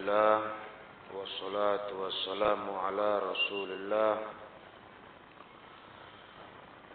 [0.00, 0.40] لله
[1.14, 4.16] والصلاة والسلام على رسول الله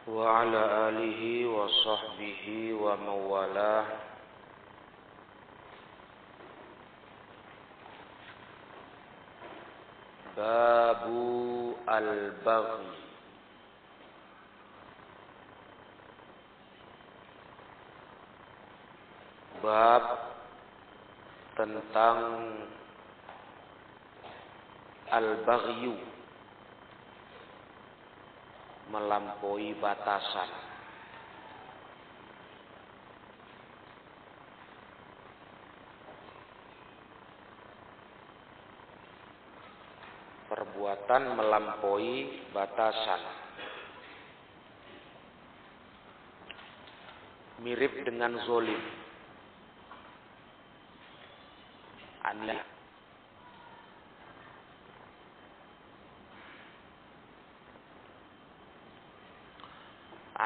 [0.07, 3.85] وعلى آله وصحبه ومن والاه
[10.37, 11.03] باب
[11.89, 13.01] البغي
[19.61, 20.05] bab
[21.53, 22.17] tentang
[25.10, 25.94] al-baghyu.
[28.86, 30.50] Melampaui batasan.
[40.46, 43.22] Perbuatan melampaui batasan.
[47.66, 48.78] Mirip dengan zolim.
[52.22, 52.75] Aneh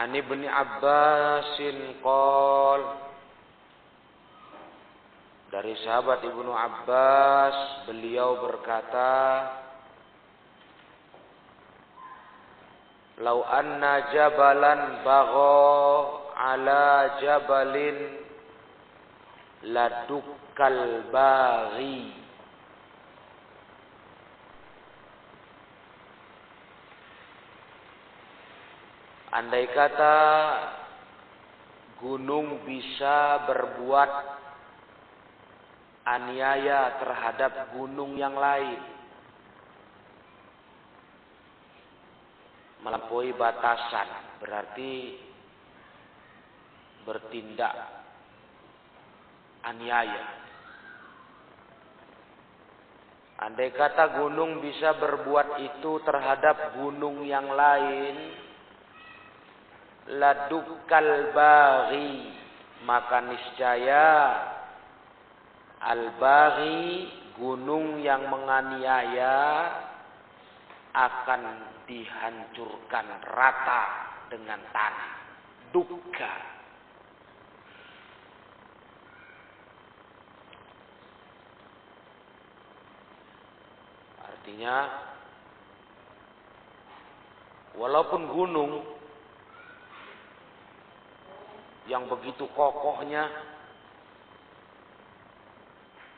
[0.01, 2.81] An Ibnu Abbasin qol
[5.53, 9.12] Dari sahabat Ibnu Abbas beliau berkata
[13.21, 15.61] Lau anna jabalan bagho
[16.33, 18.25] ala jabalin
[19.69, 22.19] ladukkal baghi
[29.31, 30.17] Andai kata
[32.03, 34.11] gunung bisa berbuat
[36.03, 38.83] aniaya terhadap gunung yang lain.
[42.83, 44.09] Melampaui batasan
[44.42, 45.14] berarti
[47.06, 47.75] bertindak
[49.62, 50.27] aniaya.
[53.41, 58.50] Andai kata gunung bisa berbuat itu terhadap gunung yang lain,
[60.19, 62.34] ladukal baghi.
[62.81, 64.09] Maka niscaya
[65.84, 69.69] al baghi gunung yang menganiaya
[70.97, 71.43] akan
[71.84, 73.06] dihancurkan
[73.37, 73.82] rata
[74.32, 75.10] dengan tanah.
[75.71, 76.34] Duka.
[84.25, 84.77] Artinya
[87.78, 89.00] walaupun gunung
[91.88, 93.28] yang begitu kokohnya,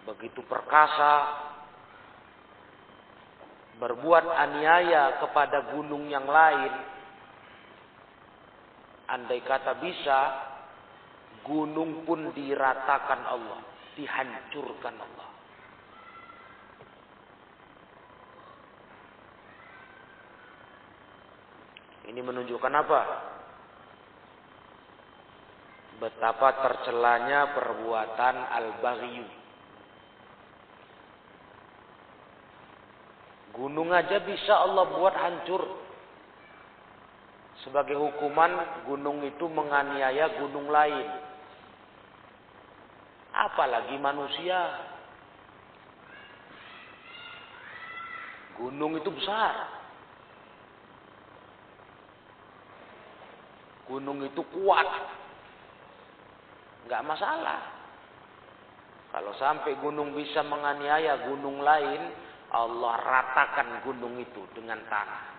[0.08, 1.14] begitu perkasa,
[3.78, 6.72] berbuat aniaya kepada gunung yang lain,
[9.06, 10.20] andai kata bisa,
[11.46, 13.60] gunung pun diratakan Allah,
[13.94, 15.28] dihancurkan Allah.
[22.12, 23.31] Ini menunjukkan apa?
[26.02, 29.28] Betapa tercelanya perbuatan al-baghyu.
[33.54, 35.62] Gunung aja bisa Allah buat hancur.
[37.62, 41.06] Sebagai hukuman gunung itu menganiaya gunung lain.
[43.30, 44.58] Apalagi manusia.
[48.58, 49.70] Gunung itu besar.
[53.86, 55.21] Gunung itu kuat
[56.86, 57.60] nggak masalah.
[59.12, 62.00] Kalau sampai gunung bisa menganiaya gunung lain,
[62.52, 65.32] Allah ratakan gunung itu dengan tanah.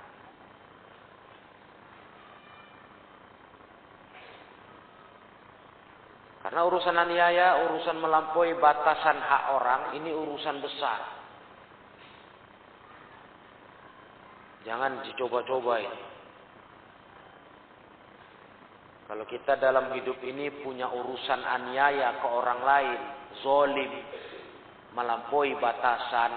[6.43, 11.01] Karena urusan aniaya, urusan melampaui batasan hak orang, ini urusan besar.
[14.67, 16.12] Jangan dicoba-coba ini.
[19.03, 22.99] Kalau kita dalam hidup ini punya urusan aniaya ke orang lain,
[23.43, 23.91] zolim,
[24.95, 26.31] melampaui batasan,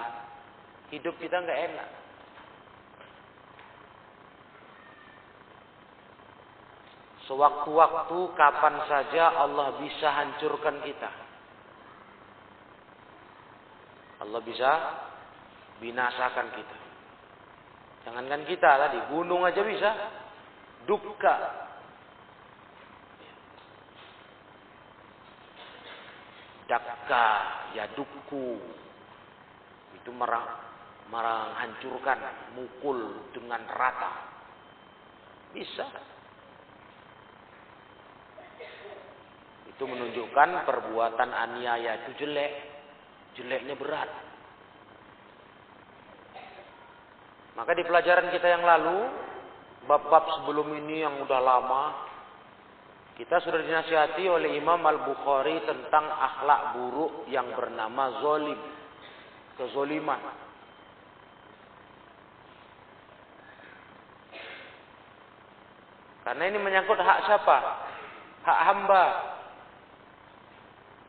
[0.91, 1.89] hidup kita nggak enak.
[7.27, 11.11] Sewaktu-waktu kapan saja Allah bisa hancurkan kita.
[14.23, 14.71] Allah bisa
[15.83, 16.77] binasakan kita.
[18.07, 19.91] Jangankan kita tadi, gunung aja bisa.
[20.87, 21.66] Duka,
[26.67, 27.27] dakka
[27.73, 28.59] ya duku
[29.95, 30.45] itu merang
[31.07, 32.19] menghancurkan
[32.55, 34.11] mukul dengan rata.
[35.55, 35.87] Bisa.
[39.71, 42.53] Itu menunjukkan perbuatan aniaya itu jelek.
[43.39, 44.09] Jeleknya berat.
[47.57, 49.09] Maka di pelajaran kita yang lalu
[49.89, 52.06] bab-bab sebelum ini yang udah lama
[53.17, 58.61] kita sudah dinasihati oleh Imam Al-Bukhari tentang akhlak buruk yang bernama zolim.
[59.57, 60.21] Kezoliman.
[66.21, 67.57] Karena ini menyangkut hak siapa?
[68.45, 69.05] Hak hamba.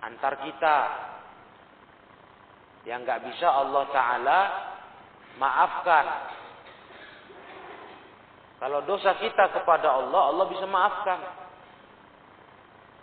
[0.08, 0.76] Antar kita.
[2.88, 4.40] Yang nggak bisa Allah Ta'ala
[5.36, 6.06] maafkan.
[8.64, 11.47] Kalau dosa kita kepada Allah, Allah bisa maafkan.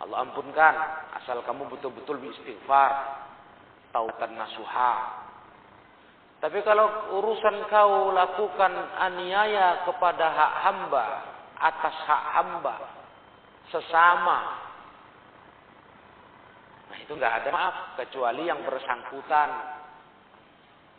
[0.02, 0.74] Allah ampunkan.
[1.22, 2.92] Asal kamu betul-betul beristighfar.
[3.94, 5.24] Tautan nasuha.
[6.36, 11.06] Tapi kalau urusan kau lakukan aniaya kepada hak hamba,
[11.56, 12.76] atas hak hamba,
[13.72, 14.40] sesama,
[16.92, 19.50] nah itu nggak ada maaf kecuali yang bersangkutan,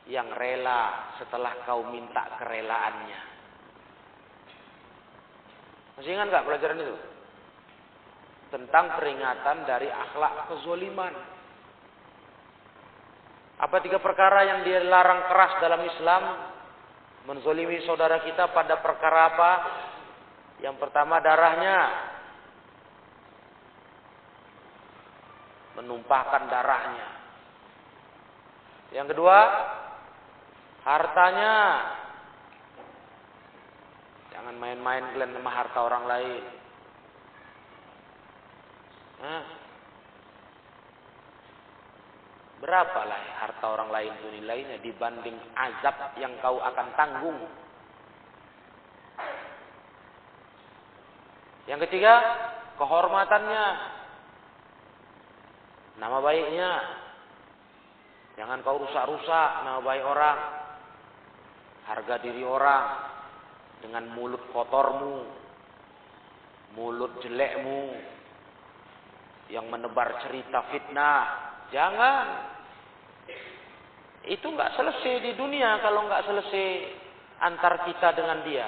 [0.09, 3.21] yang rela setelah kau minta kerelaannya.
[6.01, 6.97] Masih ingat nggak pelajaran itu?
[8.47, 11.13] Tentang peringatan dari akhlak kezoliman.
[13.57, 16.23] Apa tiga perkara yang dilarang keras dalam Islam?
[17.27, 19.51] Menzolimi saudara kita pada perkara apa?
[20.63, 21.79] Yang pertama darahnya.
[25.81, 27.07] Menumpahkan darahnya.
[28.95, 29.39] Yang kedua,
[30.87, 31.55] hartanya.
[34.31, 36.56] Jangan main-main kalian sama harta orang lain.
[39.17, 39.43] Hah?
[42.57, 47.39] Berapalah harta orang lain itu nilainya dibanding azab yang kau akan tanggung.
[51.69, 52.13] Yang ketiga,
[52.81, 53.65] kehormatannya.
[56.01, 56.71] Nama baiknya.
[58.37, 60.39] Jangan kau rusak-rusak nama baik orang.
[61.89, 62.85] Harga diri orang
[63.81, 65.23] dengan mulut kotormu,
[66.73, 67.95] mulut jelekmu,
[69.51, 71.23] yang menebar cerita fitnah.
[71.71, 72.25] Jangan.
[74.27, 76.67] Itu nggak selesai di dunia kalau nggak selesai
[77.39, 78.67] antar kita dengan dia.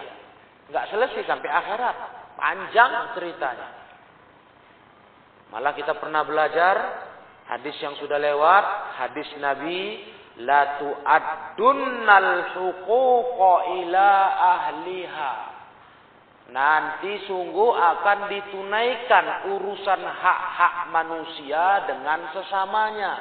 [0.72, 1.98] Nggak selesai sampai akhirat.
[2.40, 3.70] Panjang ceritanya.
[5.52, 6.76] Malah kita pernah belajar
[7.50, 8.66] hadis yang sudah lewat,
[9.02, 10.00] hadis Nabi
[10.40, 13.54] la tu'addunnal huquqa
[13.84, 14.10] ila
[14.40, 15.59] ahliha
[16.50, 23.14] Nanti sungguh akan ditunaikan urusan hak-hak manusia dengan sesamanya.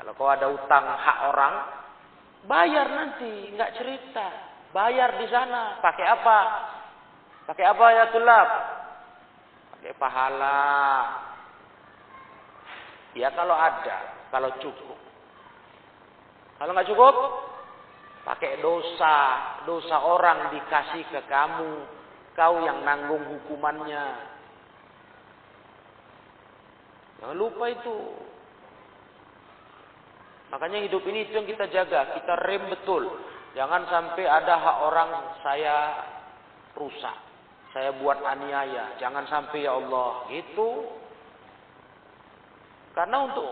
[0.00, 1.54] Kalau kau ada utang hak orang,
[2.48, 4.26] bayar nanti, nggak cerita.
[4.72, 5.84] Bayar di sana.
[5.84, 6.38] Pakai apa?
[7.44, 8.48] Pakai apa ya tulab?
[9.76, 10.64] Pakai pahala.
[13.12, 13.96] Ya kalau ada,
[14.32, 14.96] kalau cukup.
[16.56, 17.14] Kalau nggak cukup,
[18.30, 19.16] Pakai dosa,
[19.66, 21.82] dosa orang dikasih ke kamu,
[22.38, 24.06] kau yang nanggung hukumannya.
[27.18, 27.98] Jangan lupa itu.
[30.54, 33.18] Makanya hidup ini itu yang kita jaga, kita rem betul.
[33.58, 35.10] Jangan sampai ada hak orang
[35.42, 35.76] saya
[36.78, 37.16] rusak.
[37.74, 38.94] Saya buat aniaya.
[39.02, 40.26] Jangan sampai ya Allah.
[40.30, 40.86] Itu.
[42.94, 43.46] Karena untuk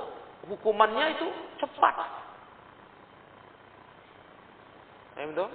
[0.47, 1.29] hukumannya itu
[1.63, 2.18] cepat.
[5.27, 5.47] Itu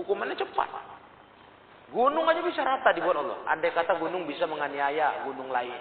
[0.00, 0.70] hukumannya cepat.
[1.90, 3.38] Gunung aja bisa rata dibuat Allah.
[3.50, 5.74] Andai kata gunung bisa menganiaya gunung lain.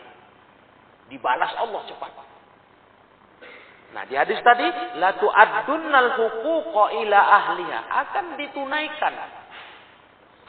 [1.07, 2.11] Dibalas Allah cepat.
[3.89, 4.65] Nah di hadis tadi,
[5.01, 7.79] la tu'addunnal huquqa ila ahliha.
[7.89, 9.13] Akan ditunaikan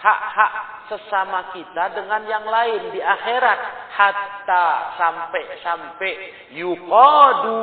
[0.01, 0.53] hak-hak
[0.89, 3.61] sesama kita dengan yang lain di akhirat
[3.93, 6.13] hatta sampai-sampai
[6.57, 7.61] yuqadu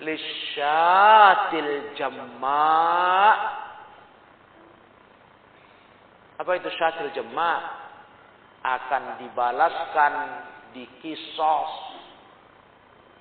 [0.00, 3.68] lisyatil jamma'
[6.40, 7.60] Apa itu syatil jema'
[8.64, 10.12] akan dibalaskan
[10.72, 11.72] di kisos.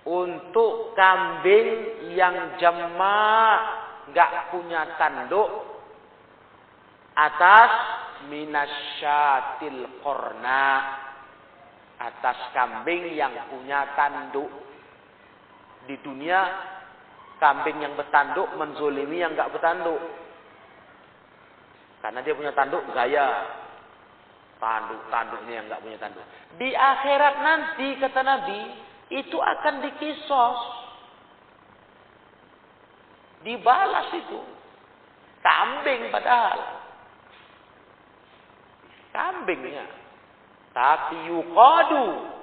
[0.08, 3.52] Untuk kambing yang jema'
[4.16, 5.52] nggak punya tanduk.
[7.12, 7.72] Atas
[8.32, 10.68] minasyatil korna.
[12.00, 14.48] Atas kambing yang punya tanduk.
[15.84, 16.40] Di dunia
[17.44, 20.00] kambing yang bertanduk menzolimi yang nggak bertanduk
[22.00, 23.60] karena dia punya tanduk gaya.
[24.60, 26.26] Tanduk, tanduknya yang nggak punya tanduk.
[26.60, 28.60] Di akhirat nanti kata Nabi
[29.16, 30.60] itu akan dikisos.
[33.40, 34.40] Dibalas itu.
[35.40, 36.60] Kambing padahal.
[39.16, 39.88] Kambingnya.
[40.76, 42.36] Tapi yukadu.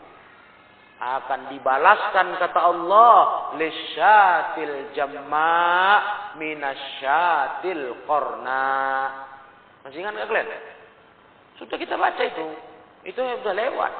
[0.96, 6.00] akan dibalaskan kata Allah lisyatil jamma
[6.40, 8.64] minasyatil korna
[9.86, 10.50] masih ingat nggak kalian
[11.56, 12.46] sudah kita baca itu.
[13.08, 13.92] Itu sudah lewat.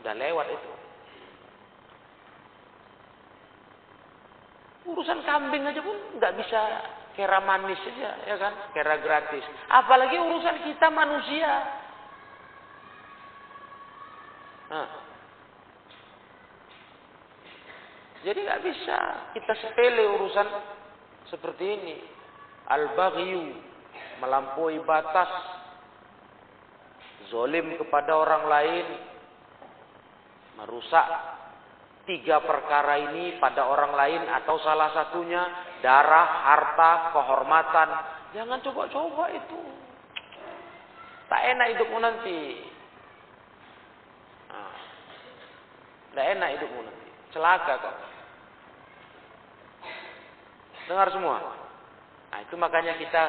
[0.00, 0.72] Sudah lewat itu.
[4.88, 6.60] Urusan kambing aja pun nggak bisa.
[7.10, 8.54] Kera manis saja ya kan?
[8.72, 9.44] Kera gratis.
[9.68, 11.52] Apalagi urusan kita manusia.
[14.72, 14.88] Nah.
[18.24, 18.98] Jadi nggak bisa.
[19.36, 20.48] Kita sepele urusan
[21.28, 22.19] seperti ini.
[22.70, 23.50] Al-baghyu
[24.22, 25.30] melampaui batas
[27.30, 28.86] zolim kepada orang lain
[30.60, 31.06] merusak
[32.04, 35.42] tiga perkara ini pada orang lain atau salah satunya
[35.78, 37.88] darah, harta, kehormatan.
[38.34, 39.60] Jangan coba-coba itu.
[41.30, 42.38] Tak enak hidupmu nanti.
[46.10, 47.08] Tidak enak hidupmu nanti.
[47.30, 47.96] Celaka kok.
[50.90, 51.59] Dengar semua.
[52.30, 53.22] Nah itu makanya kita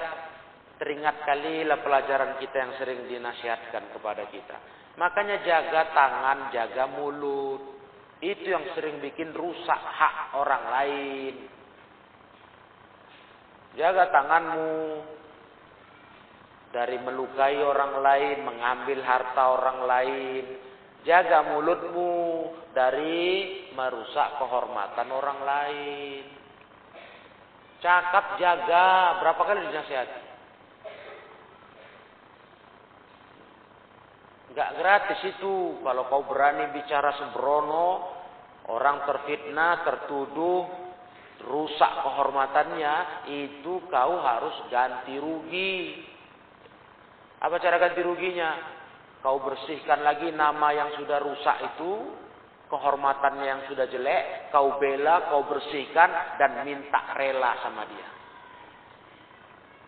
[0.82, 4.58] teringat kali lah pelajaran kita yang sering dinasihatkan kepada kita.
[4.98, 7.62] Makanya jaga tangan, jaga mulut.
[8.22, 11.36] Itu yang sering bikin rusak hak orang lain.
[13.78, 14.74] Jaga tanganmu
[16.74, 20.44] dari melukai orang lain, mengambil harta orang lain.
[21.02, 22.14] Jaga mulutmu
[22.78, 26.41] dari merusak kehormatan orang lain.
[27.82, 30.22] Cakap jaga, berapa kali dinasihati?
[34.54, 35.82] Enggak gratis itu.
[35.82, 38.06] Kalau kau berani bicara sembrono,
[38.70, 40.68] orang terfitnah, tertuduh,
[41.42, 46.06] rusak kehormatannya, itu kau harus ganti rugi.
[47.42, 48.78] Apa cara ganti ruginya?
[49.26, 51.92] Kau bersihkan lagi nama yang sudah rusak itu,
[52.72, 58.08] kehormatannya yang sudah jelek, kau bela, kau bersihkan, dan minta rela sama dia.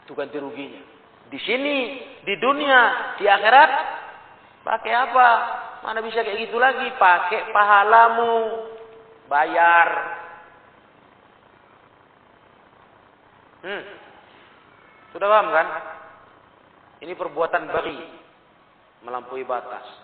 [0.04, 0.84] Itu ganti ruginya.
[1.32, 1.76] Di sini,
[2.28, 3.72] di dunia, di akhirat,
[4.68, 5.30] pakai apa?
[5.88, 6.92] Mana bisa kayak gitu lagi?
[7.00, 8.36] Pakai pahalamu,
[9.32, 9.90] bayar.
[13.64, 13.84] Hmm.
[15.16, 15.68] Sudah paham kan?
[17.00, 18.00] Ini perbuatan bagi
[19.08, 20.03] melampaui batas.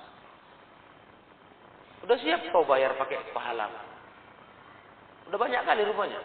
[2.10, 3.70] Udah siap kau bayar pakai pahala.
[5.30, 6.18] Udah banyak kali rupanya.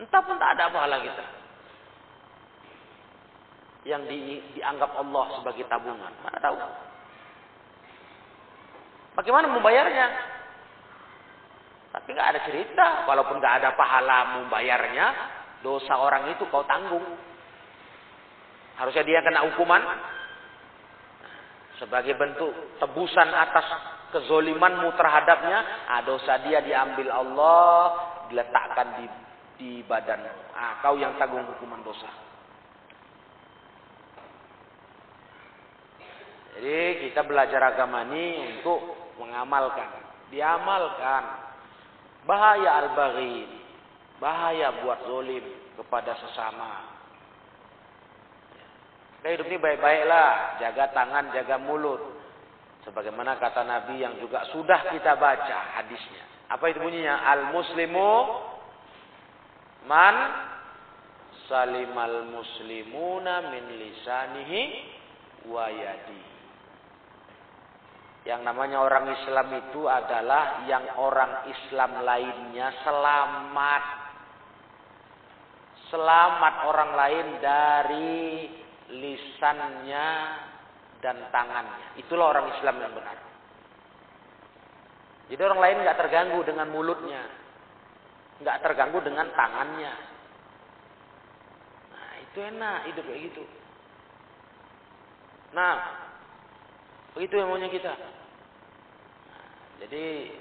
[0.00, 1.24] Entah pun tak ada pahala kita.
[3.92, 4.18] Yang di,
[4.56, 6.16] dianggap Allah sebagai tabungan.
[6.24, 6.56] Mana tahu.
[9.20, 10.06] Bagaimana membayarnya?
[11.92, 13.04] Tapi nggak ada cerita.
[13.04, 15.06] Walaupun nggak ada pahala membayarnya,
[15.60, 17.04] dosa orang itu kau tanggung.
[18.80, 19.84] Harusnya dia kena hukuman,
[21.82, 23.66] sebagai bentuk tebusan atas
[24.14, 27.74] kezolimanmu terhadapnya, ah, dosa dia diambil Allah,
[28.30, 29.06] diletakkan di
[29.58, 30.22] di badan.
[30.54, 32.06] Ah, kau yang tanggung hukuman dosa.
[36.54, 38.78] Jadi kita belajar agama ini untuk
[39.18, 39.90] mengamalkan,
[40.30, 41.42] diamalkan.
[42.22, 43.50] Bahaya al-baghi,
[44.22, 45.42] bahaya buat zolim
[45.74, 47.01] kepada sesama.
[49.22, 52.02] Kita hidup ini baik-baiklah, jaga tangan, jaga mulut.
[52.82, 56.50] Sebagaimana kata Nabi yang juga sudah kita baca hadisnya.
[56.50, 57.22] Apa itu bunyinya?
[57.30, 58.10] Al-muslimu
[59.86, 60.16] man
[61.46, 64.62] salimal muslimuna min lisanihi
[65.46, 66.22] wa yadi.
[68.26, 73.84] Yang namanya orang Islam itu adalah yang orang Islam lainnya selamat.
[75.94, 78.22] Selamat orang lain dari
[78.92, 80.08] lisannya
[81.02, 81.98] dan tangannya.
[81.98, 83.18] Itulah orang Islam yang benar.
[85.32, 87.22] Jadi orang lain nggak terganggu dengan mulutnya,
[88.44, 89.92] nggak terganggu dengan tangannya.
[91.88, 93.42] Nah itu enak hidup kayak gitu.
[95.56, 95.74] Nah
[97.16, 97.92] begitu yang maunya kita.
[97.96, 99.44] Nah,
[99.84, 100.36] jadi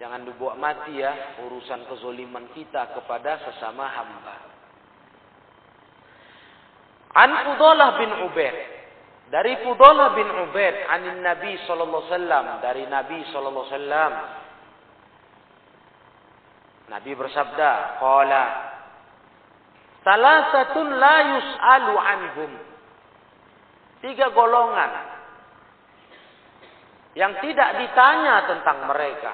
[0.00, 4.36] jangan dibuat mati ya urusan kezoliman kita kepada sesama hamba.
[7.14, 8.56] An Fudalah bin Ubaid.
[9.30, 14.12] Dari Fudalah bin Ubaid anin Nabi sallallahu alaihi wasallam, dari Nabi sallallahu alaihi wasallam.
[16.84, 17.70] Nabi bersabda,
[18.02, 18.44] qala
[20.04, 22.52] Salasatun la yus'alu anhum.
[24.04, 24.92] Tiga golongan
[27.16, 29.32] yang tidak ditanya tentang mereka.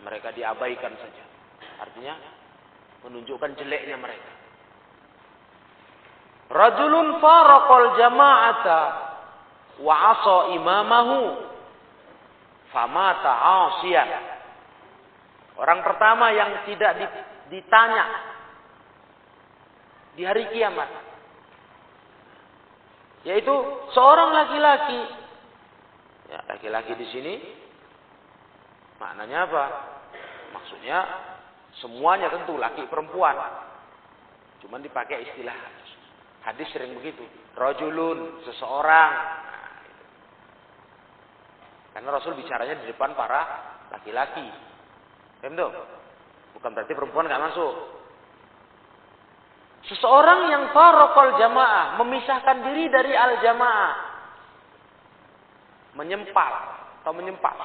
[0.00, 1.24] Mereka diabaikan saja.
[1.84, 2.16] Artinya
[3.04, 4.41] menunjukkan jeleknya mereka.
[6.52, 8.80] Rajulun faraqal jama'ata
[9.80, 11.20] wa asa imamahu
[12.68, 14.08] famata asiyan.
[15.56, 16.92] Orang pertama yang tidak
[17.48, 18.04] ditanya
[20.12, 20.88] di hari kiamat
[23.22, 23.54] yaitu
[23.94, 25.00] seorang laki-laki.
[26.32, 27.34] Ya, laki-laki di sini
[28.98, 29.64] maknanya apa?
[30.52, 30.98] Maksudnya
[31.80, 33.36] semuanya tentu laki perempuan.
[34.64, 35.54] Cuman dipakai istilah
[36.46, 37.22] hadis sering begitu.
[37.54, 39.12] Rojulun, seseorang.
[41.92, 43.40] Nah, Karena Rasul bicaranya di depan para
[43.92, 44.48] laki-laki.
[45.42, 45.58] Paham
[46.56, 47.74] Bukan berarti perempuan nggak masuk.
[49.90, 53.92] Seseorang yang farokol jamaah, memisahkan diri dari al jamaah.
[55.98, 56.52] Menyempal
[57.02, 57.58] atau menyempal.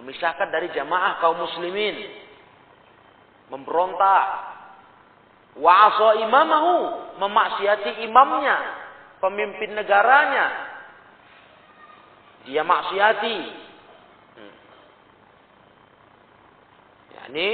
[0.00, 2.08] Memisahkan dari jamaah kaum muslimin.
[3.52, 4.49] Memberontak.
[5.58, 6.76] Wa'asa imamahu.
[7.18, 8.58] Memaksiati imamnya.
[9.18, 10.46] Pemimpin negaranya.
[12.46, 13.38] Dia maksiati.
[14.38, 14.54] Hmm.
[17.12, 17.48] Ya, ini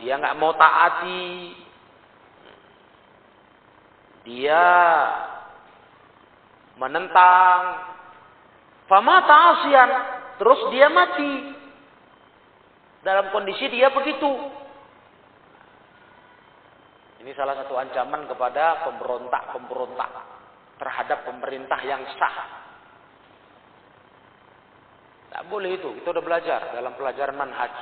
[0.00, 1.52] dia nggak mau taati.
[4.24, 4.64] Dia
[6.80, 7.60] menentang.
[8.88, 9.90] Fama ta'asian.
[10.40, 11.34] Terus dia mati.
[13.04, 14.63] Dalam kondisi dia begitu.
[17.24, 20.12] Ini salah satu ancaman kepada pemberontak-pemberontak
[20.76, 22.36] terhadap pemerintah yang sah.
[25.32, 25.88] Tak boleh itu.
[25.96, 27.72] Kita udah belajar dalam pelajaran manhaj.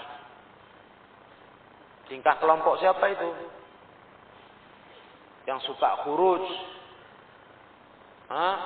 [2.07, 3.31] Tingkah kelompok siapa itu?
[5.51, 6.47] Yang suka khuruj.
[8.31, 8.57] Hah?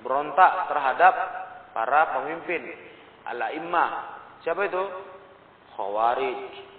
[0.00, 1.14] Berontak terhadap
[1.76, 2.72] para pemimpin.
[3.28, 4.16] Ala imma.
[4.40, 4.80] Siapa itu?
[5.76, 6.71] Khawarij.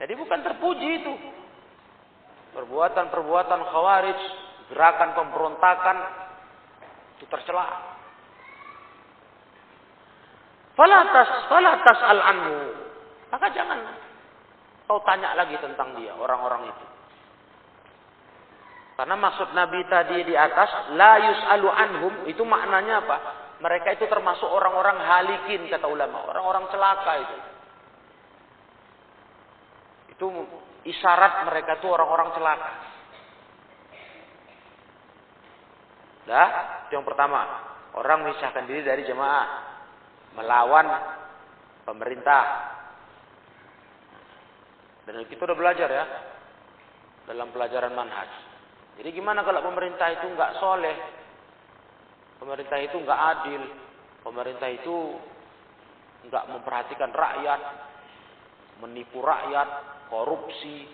[0.00, 1.14] Jadi bukan terpuji itu.
[2.56, 4.20] Perbuatan-perbuatan khawarij,
[4.72, 5.96] gerakan pemberontakan
[7.20, 7.68] itu tercela.
[10.72, 12.56] Falatas, falatas al anhu.
[13.30, 13.78] Maka jangan
[14.88, 16.86] kau tanya lagi tentang dia, orang-orang itu.
[18.98, 23.16] Karena maksud Nabi tadi di atas, la yus'alu anhum, itu maknanya apa?
[23.60, 26.24] Mereka itu termasuk orang-orang halikin, kata ulama.
[26.28, 27.36] Orang-orang celaka itu.
[30.20, 30.28] Itu
[30.84, 32.72] isyarat mereka itu orang-orang celaka.
[36.28, 36.48] Dah,
[36.84, 37.40] itu yang pertama.
[37.96, 39.48] Orang memisahkan diri dari jemaah
[40.36, 40.86] melawan
[41.88, 42.44] pemerintah.
[45.08, 46.04] Dan kita udah belajar ya
[47.24, 48.28] dalam pelajaran manhaj.
[49.00, 51.00] Jadi gimana kalau pemerintah itu nggak soleh,
[52.36, 53.62] pemerintah itu nggak adil,
[54.20, 55.16] pemerintah itu
[56.28, 57.89] nggak memperhatikan rakyat,
[58.80, 59.68] menipu rakyat,
[60.08, 60.88] korupsi,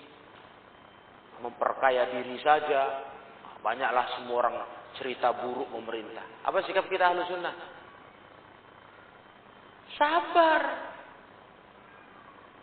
[1.41, 3.07] memperkaya diri saja,
[3.63, 4.57] banyaklah semua orang
[4.97, 6.25] cerita buruk pemerintah.
[6.45, 7.55] Apa sikap kita ahlu sunnah?
[9.97, 10.63] Sabar.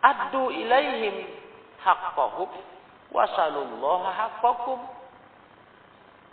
[0.04, 1.16] Addu ilaihim
[1.80, 2.52] haqqahum
[3.14, 4.80] wasalullaha haqqakum.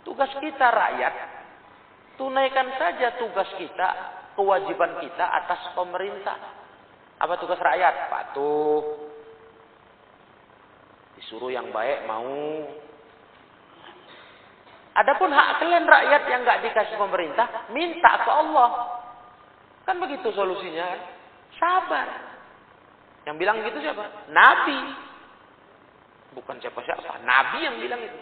[0.01, 1.13] Tugas kita rakyat,
[2.17, 3.89] tunaikan saja tugas kita,
[4.33, 6.60] kewajiban kita atas pemerintah.
[7.21, 8.09] Apa tugas rakyat?
[8.09, 8.81] Patuh.
[11.21, 12.65] Disuruh yang baik mau.
[14.91, 18.99] Adapun hak kalian rakyat yang nggak dikasih pemerintah, minta ke Allah.
[19.85, 20.97] Kan begitu solusinya.
[21.55, 22.09] Sabar.
[23.29, 24.03] Yang bilang gitu siapa?
[24.33, 24.79] Nabi.
[26.35, 27.21] Bukan siapa-siapa.
[27.21, 28.19] Nabi yang bilang itu.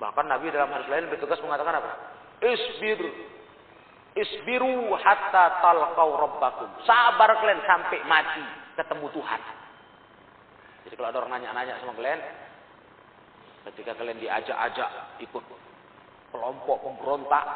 [0.00, 1.92] Bahkan Nabi dalam hadis lain bertugas mengatakan apa?
[2.40, 3.02] Isbir.
[4.18, 6.68] Isbiru hatta talqau rabbakum.
[6.82, 8.42] Sabar kalian sampai mati
[8.74, 9.40] ketemu Tuhan.
[10.88, 12.18] Jadi kalau ada orang nanya-nanya sama kalian,
[13.70, 15.44] ketika kalian diajak-ajak ikut
[16.34, 17.46] kelompok pemberontak,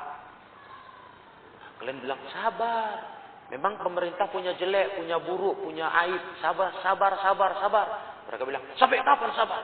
[1.84, 3.12] Kalian bilang sabar.
[3.52, 6.22] Memang pemerintah punya jelek, punya buruk, punya aib.
[6.40, 7.86] Sabar, sabar, sabar, sabar.
[8.24, 9.62] Mereka bilang, sampai kapan sabar?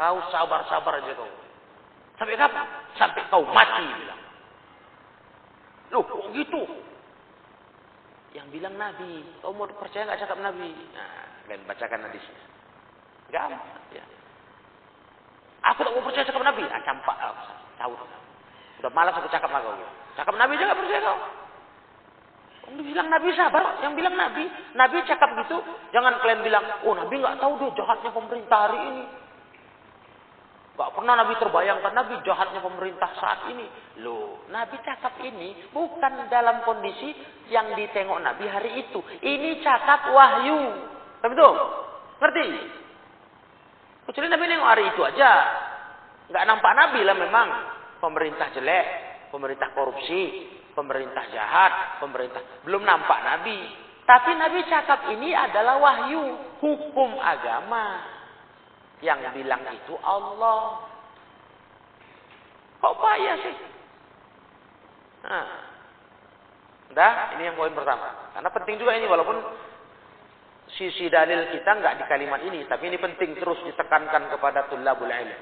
[0.00, 1.28] Kau sabar, sabar aja kau.
[2.16, 2.64] Sampai kapan?
[2.96, 4.20] Sampai kau mati, bilang.
[5.94, 6.62] Loh, kok gitu?
[8.34, 9.22] Yang bilang Nabi.
[9.40, 10.70] Kau mau percaya nggak cakap Nabi?
[10.92, 12.42] Nah, kalian bacakan hadisnya.
[13.30, 13.80] Gampang.
[13.94, 14.04] Ya.
[15.72, 16.62] Aku tak mau percaya cakap Nabi.
[16.68, 17.16] Ah, campak.
[17.16, 17.34] Ah,
[17.80, 17.94] tahu.
[18.82, 19.72] Udah malas aku cakap sama kau.
[20.16, 21.20] Cakap Nabi aja gak percaya kau.
[22.66, 24.42] Yang bilang Nabi sabar, yang bilang Nabi,
[24.74, 25.62] Nabi cakap gitu,
[25.94, 29.04] jangan kalian bilang, oh Nabi nggak tahu dia jahatnya pemerintah hari ini.
[30.76, 33.64] Gak pernah Nabi terbayangkan Nabi jahatnya pemerintah saat ini.
[34.04, 37.16] Loh, Nabi cakap ini bukan dalam kondisi
[37.48, 39.00] yang ditengok Nabi hari itu.
[39.24, 40.60] Ini cakap wahyu.
[41.24, 41.50] Tapi itu,
[42.20, 42.46] ngerti?
[44.04, 45.32] Kecuali Nabi nengok hari itu aja.
[46.28, 47.48] Gak nampak Nabi lah memang.
[47.96, 48.86] Pemerintah jelek,
[49.32, 50.44] pemerintah korupsi,
[50.76, 53.58] pemerintah jahat, pemerintah belum nampak Nabi.
[54.04, 58.15] Tapi Nabi cakap ini adalah wahyu, hukum agama.
[59.04, 60.88] Yang bilang itu Allah.
[62.80, 63.56] Kok payah sih?
[65.26, 65.48] Nah.
[66.86, 68.30] Udah, ini yang poin pertama.
[68.32, 69.36] Karena penting juga ini walaupun
[70.78, 75.40] sisi dalil kita nggak di kalimat ini, tapi ini penting terus ditekankan kepada tulabul ilm.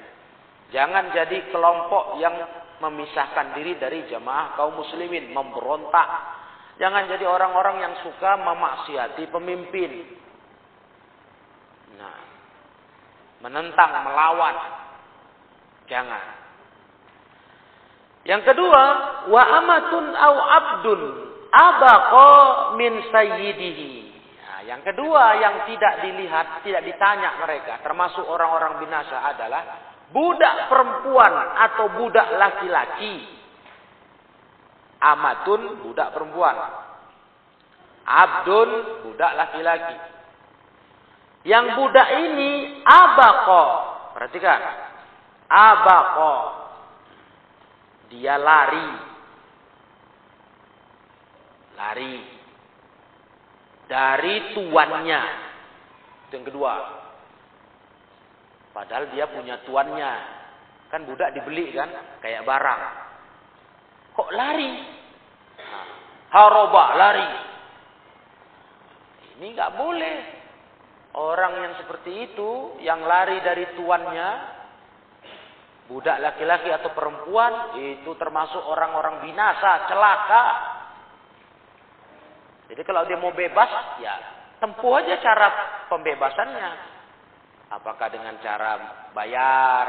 [0.73, 2.33] Jangan jadi kelompok yang
[2.81, 6.07] memisahkan diri dari jamaah kaum muslimin, memberontak.
[6.75, 9.91] Jangan jadi orang-orang yang suka memaksiati pemimpin.
[11.95, 12.17] Nah,
[13.45, 14.57] menentang, melawan.
[15.85, 16.25] Jangan.
[18.25, 18.83] Yang kedua,
[19.29, 21.01] wa amatun au abdun
[21.53, 22.33] abaqa
[22.73, 23.93] min sayyidihi.
[24.41, 29.61] Nah, yang kedua yang tidak dilihat, tidak ditanya mereka, termasuk orang-orang binasa adalah
[30.09, 31.33] budak perempuan
[31.69, 33.29] atau budak laki-laki.
[35.05, 36.57] Amatun budak perempuan.
[38.09, 38.69] Abdun
[39.05, 40.14] budak laki-laki.
[41.45, 43.63] Yang budak ini abako.
[44.17, 44.59] Perhatikan.
[45.45, 46.35] Abako.
[48.09, 48.89] Dia lari.
[51.77, 52.15] Lari.
[53.85, 55.21] Dari tuannya.
[56.25, 56.73] Itu yang kedua.
[58.73, 60.11] Padahal dia punya tuannya.
[60.89, 61.93] Kan budak dibeli kan.
[62.25, 62.81] Kayak barang.
[64.17, 64.71] Kok lari?
[66.33, 67.29] Haroba lari.
[69.37, 70.44] Ini nggak boleh.
[71.15, 74.29] Orang yang seperti itu, yang lari dari tuannya,
[75.87, 80.45] budak laki-laki atau perempuan, itu termasuk orang-orang binasa, celaka.
[82.67, 83.71] Jadi kalau dia mau bebas,
[84.03, 84.15] ya
[84.59, 85.47] tempuh aja cara
[85.87, 86.69] pembebasannya.
[87.71, 88.71] Apakah dengan cara
[89.15, 89.87] bayar,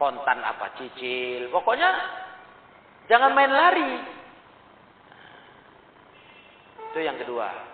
[0.00, 1.90] kontan apa cicil, pokoknya
[3.12, 3.92] jangan main lari.
[6.90, 7.69] Itu yang kedua.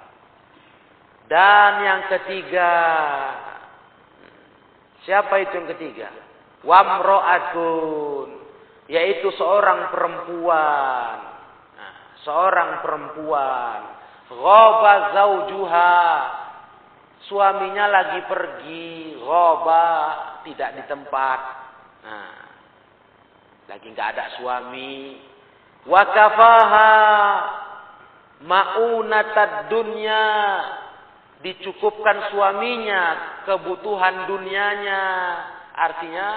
[1.27, 2.75] Dan yang ketiga,
[5.03, 6.09] siapa itu yang ketiga?
[6.63, 8.29] Wamro'atun,
[8.87, 11.17] yaitu seorang perempuan.
[11.75, 13.81] Nah, seorang perempuan.
[14.31, 15.99] Ghoba zaujuha,
[17.27, 19.87] suaminya lagi pergi, ghoba,
[20.47, 21.41] tidak di tempat.
[22.07, 22.39] Nah,
[23.67, 25.19] lagi nggak ada suami.
[25.87, 26.95] Wakafaha
[28.43, 30.27] ma'unatad dunya
[31.45, 33.03] dicukupkan suaminya
[33.45, 35.05] kebutuhan dunianya.
[35.77, 36.29] Artinya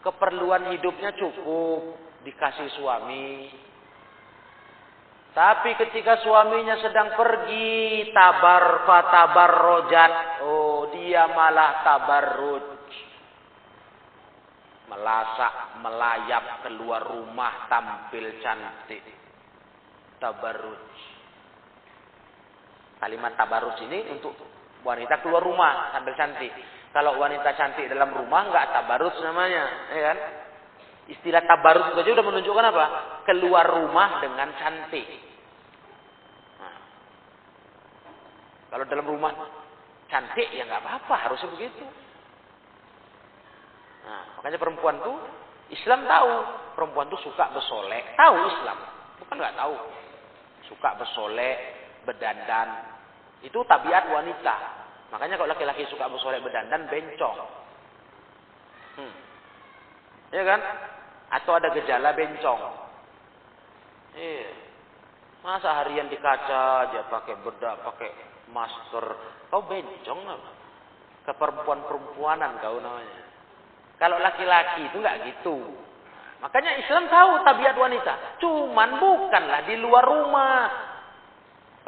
[0.00, 3.52] keperluan hidupnya cukup dikasih suami.
[5.36, 12.66] Tapi ketika suaminya sedang pergi tabar fatabar rojat oh dia malah tabarruj.
[14.88, 19.04] Melasak melayap keluar rumah tampil cantik.
[20.16, 21.07] Tabarruj
[22.98, 24.34] Kalimat tabarus ini untuk
[24.82, 26.50] wanita keluar rumah sambil cantik.
[26.90, 30.18] Kalau wanita cantik dalam rumah nggak tabarus namanya, ya kan?
[31.08, 32.86] Istilah tabarus saja sudah menunjukkan apa?
[33.24, 35.06] Keluar rumah dengan cantik.
[36.58, 36.78] Nah.
[38.74, 39.32] Kalau dalam rumah
[40.10, 41.86] cantik ya nggak apa-apa, harusnya begitu.
[44.08, 45.16] Nah, makanya perempuan tuh
[45.68, 46.32] Islam tahu,
[46.74, 48.78] perempuan tuh suka bersolek, tahu Islam,
[49.20, 49.76] bukan nggak tahu.
[50.66, 51.77] Suka bersolek,
[52.08, 52.68] berdandan.
[53.44, 54.56] Itu tabiat wanita.
[55.12, 57.38] Makanya kalau laki-laki suka bersolek berdandan, bencong.
[58.96, 59.14] Hmm.
[60.32, 60.60] Ya kan?
[61.28, 62.60] Atau ada gejala bencong.
[64.16, 64.50] Iya.
[65.44, 68.10] Masa harian di kaca aja pakai bedak, pakai
[68.50, 69.06] masker.
[69.52, 70.50] Kau bencong apa?
[71.28, 73.22] Keperempuan-perempuanan kau namanya.
[74.00, 75.56] Kalau laki-laki itu nggak gitu.
[76.38, 78.38] Makanya Islam tahu tabiat wanita.
[78.38, 80.87] Cuman bukanlah di luar rumah.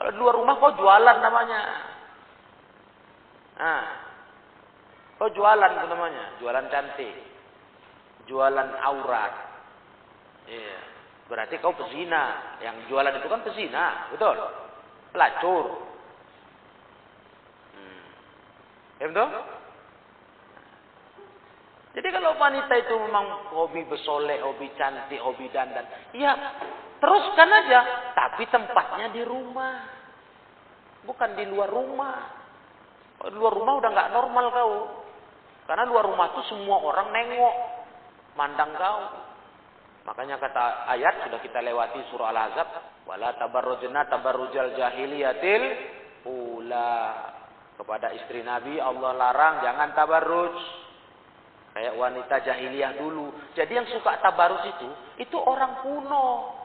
[0.00, 1.60] Kalau di luar rumah kau jualan namanya.
[3.60, 3.84] Nah,
[5.20, 7.12] kau jualan itu namanya, jualan cantik,
[8.24, 9.32] jualan aurat.
[10.48, 10.78] Iya.
[11.28, 12.56] Berarti kau pezina.
[12.64, 14.40] Yang jualan itu kan pezina, betul?
[15.12, 15.84] Pelacur.
[17.76, 18.04] Hmm.
[19.04, 19.28] Ya betul?
[22.00, 25.84] Jadi kalau wanita itu memang hobi bersolek, hobi cantik, hobi dandan,
[26.16, 26.32] ya
[27.00, 27.80] Teruskan aja,
[28.12, 29.88] tapi tempatnya di rumah.
[31.08, 32.16] Bukan di luar rumah.
[33.24, 34.74] Di luar rumah udah nggak normal kau.
[35.64, 37.56] Karena luar rumah itu semua orang nengok,
[38.36, 39.00] mandang kau.
[40.04, 42.68] Makanya kata ayat sudah kita lewati surah Al-Ahzab,
[43.08, 45.64] wala tabarrujna tabarrujal jahiliyatil
[46.28, 47.32] ula.
[47.80, 50.56] Kepada istri Nabi Allah larang jangan tabarruj.
[51.70, 53.32] Kayak wanita jahiliyah dulu.
[53.56, 54.88] Jadi yang suka tabarruj itu,
[55.22, 56.59] itu orang kuno.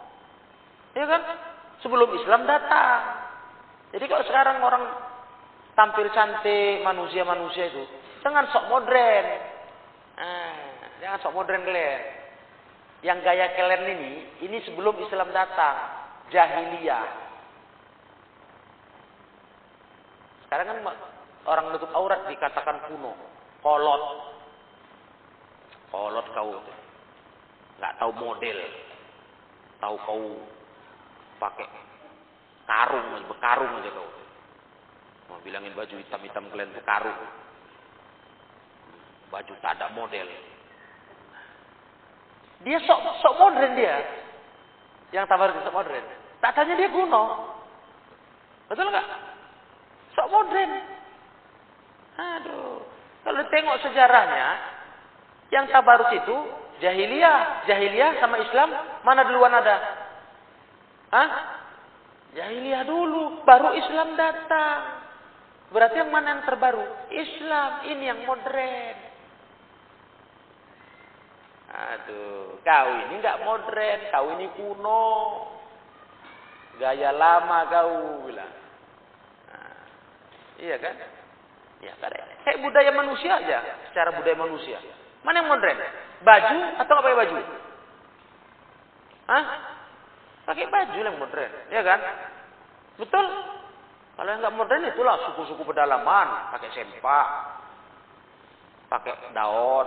[0.95, 1.21] Ya kan?
[1.83, 2.99] Sebelum Islam datang.
[3.91, 4.83] Jadi kalau sekarang orang
[5.75, 7.83] tampil cantik manusia-manusia itu,
[8.23, 9.25] jangan sok modern.
[10.15, 10.55] Nah,
[11.03, 12.01] jangan sok modern kalian.
[13.03, 14.11] Yang gaya kalian ini,
[14.49, 15.77] ini sebelum Islam datang,
[16.31, 17.05] jahiliyah.
[20.47, 20.79] Sekarang kan
[21.45, 23.13] orang menutup aurat dikatakan kuno,
[23.61, 24.03] kolot.
[25.91, 26.55] Kolot kau.
[27.77, 28.59] Nggak tahu model.
[29.83, 30.23] Tahu kau
[31.37, 31.67] pakai
[32.65, 34.09] karung, berkarung aja kau.
[35.29, 37.17] Mau bilangin baju hitam-hitam kalian itu karung.
[39.33, 40.27] Baju tak ada model.
[42.63, 43.95] Dia sok sok modern dia.
[45.11, 46.05] Yang tabar sok modern.
[46.41, 47.23] Tak tanya dia kuno.
[48.69, 49.07] Betul nggak?
[50.13, 50.71] Sok modern.
[52.15, 52.79] Aduh.
[53.25, 54.47] Kalau tengok sejarahnya,
[55.49, 56.37] yang tabarus itu
[56.77, 58.69] jahiliyah, jahiliyah sama Islam
[59.01, 60.04] mana duluan ada?
[61.13, 61.29] Hah?
[62.35, 65.05] Jahiliyah dulu, baru Islam datang.
[65.71, 66.83] Berarti yang mana yang terbaru?
[67.09, 68.95] Islam, ini yang modern.
[71.75, 75.07] Aduh, kau ini nggak modern, kau ini kuno.
[76.79, 78.51] Gaya lama kau bilang.
[79.51, 79.75] Nah,
[80.59, 80.95] iya kan?
[81.83, 81.91] Ya,
[82.47, 83.59] kayak budaya manusia aja,
[83.91, 84.79] secara budaya manusia.
[85.23, 85.79] Mana yang modern?
[86.23, 87.35] Baju atau apa pakai baju?
[89.25, 89.45] Hah?
[90.55, 91.99] Pakai baju yang modern, ya kan?
[92.95, 93.27] Betul?
[94.15, 97.27] Kalau yang nggak modern itulah suku-suku pedalaman, pakai sempak,
[98.87, 99.83] pakai daun.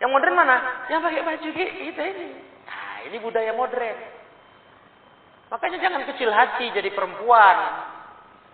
[0.00, 0.88] Yang modern mana?
[0.88, 2.28] Yang pakai baju kita ini.
[2.64, 3.98] Nah, ini budaya modern.
[5.52, 7.56] Makanya jangan kecil hati jadi perempuan.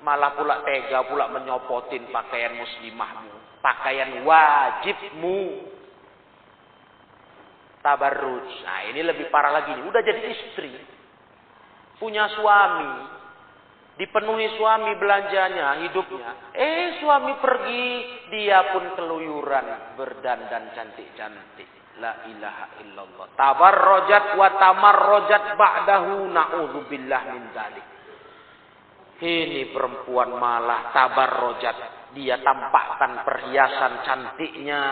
[0.02, 3.62] Malah pula tega pula menyopotin pakaian muslimahmu.
[3.62, 5.73] Pakaian wajibmu.
[7.84, 8.48] Tabarruj.
[8.64, 9.76] Nah ini lebih parah lagi.
[9.84, 10.72] Udah jadi istri.
[12.00, 13.14] Punya suami
[13.94, 16.50] dipenuhi suami belanjanya, hidupnya.
[16.54, 17.86] Eh suami pergi,
[18.32, 21.68] dia pun keluyuran berdandan cantik-cantik.
[22.02, 23.26] La ilaha illallah.
[23.38, 27.86] Tabarrojat wa tamarrojat ba'dahu na'udzubillah min dzalik.
[29.22, 31.76] Ini perempuan malah tabarrojat.
[32.18, 34.82] Dia tampakkan perhiasan cantiknya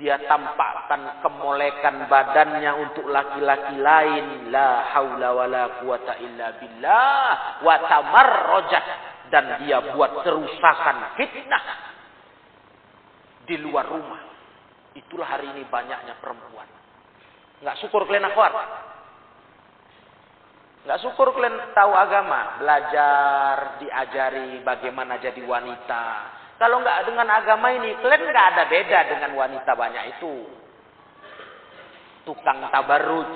[0.00, 4.48] dia tampakkan kemolekan badannya untuk laki-laki lain.
[4.48, 7.60] La haula wala quwata illa billah.
[7.60, 8.86] Wa tamarrajat.
[9.28, 11.64] Dan dia buat kerusakan fitnah
[13.44, 14.24] di luar rumah.
[14.96, 16.66] Itulah hari ini banyaknya perempuan.
[17.60, 18.52] Nggak syukur kalian akhwat.
[20.88, 22.58] Nggak syukur kalian tahu agama.
[22.58, 29.32] Belajar diajari bagaimana jadi wanita kalau nggak dengan agama ini, kalian nggak ada beda dengan
[29.32, 30.44] wanita banyak itu.
[32.28, 33.32] Tukang tabarruj,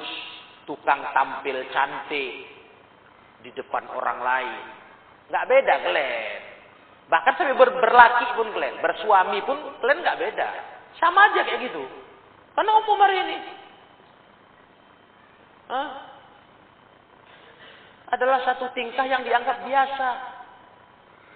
[0.68, 2.32] tukang tampil cantik
[3.40, 4.64] di depan orang lain.
[5.32, 6.40] Nggak beda kalian.
[7.08, 10.48] Bahkan sampai ber berlaki pun kalian, bersuami pun kalian nggak beda.
[11.00, 11.80] Sama aja kayak gitu.
[12.52, 13.36] Karena umum hari ini.
[15.72, 15.88] Hah?
[18.12, 20.33] Adalah satu tingkah yang dianggap biasa.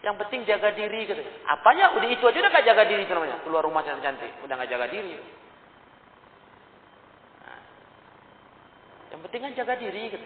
[0.08, 1.20] Yang penting jaga diri gitu.
[1.44, 3.44] Apanya udah itu aja udah gak jaga diri namanya.
[3.44, 5.20] Keluar rumah cantik cantik, udah gak jaga diri.
[7.44, 7.60] Nah,
[9.12, 10.24] yang penting kan jaga diri gitu.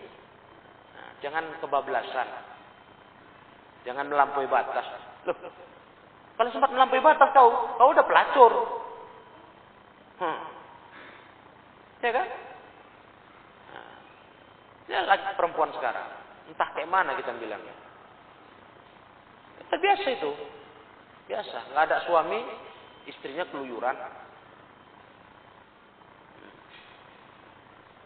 [0.95, 2.29] Nah, jangan kebablasan.
[3.83, 4.87] Jangan melampaui batas.
[5.27, 5.35] Loh,
[6.39, 8.53] kalau sempat melampaui batas kau, kau udah pelacur.
[10.23, 10.47] Hmm.
[12.07, 12.29] Ya kan?
[13.75, 13.95] Nah,
[14.87, 16.07] ya lagi perempuan sekarang.
[16.47, 17.82] Entah kayak mana kita bilangnya.
[19.73, 20.33] Terbiasa itu.
[21.29, 21.59] Biasa.
[21.73, 22.41] Nggak ada suami,
[23.09, 23.97] istrinya keluyuran.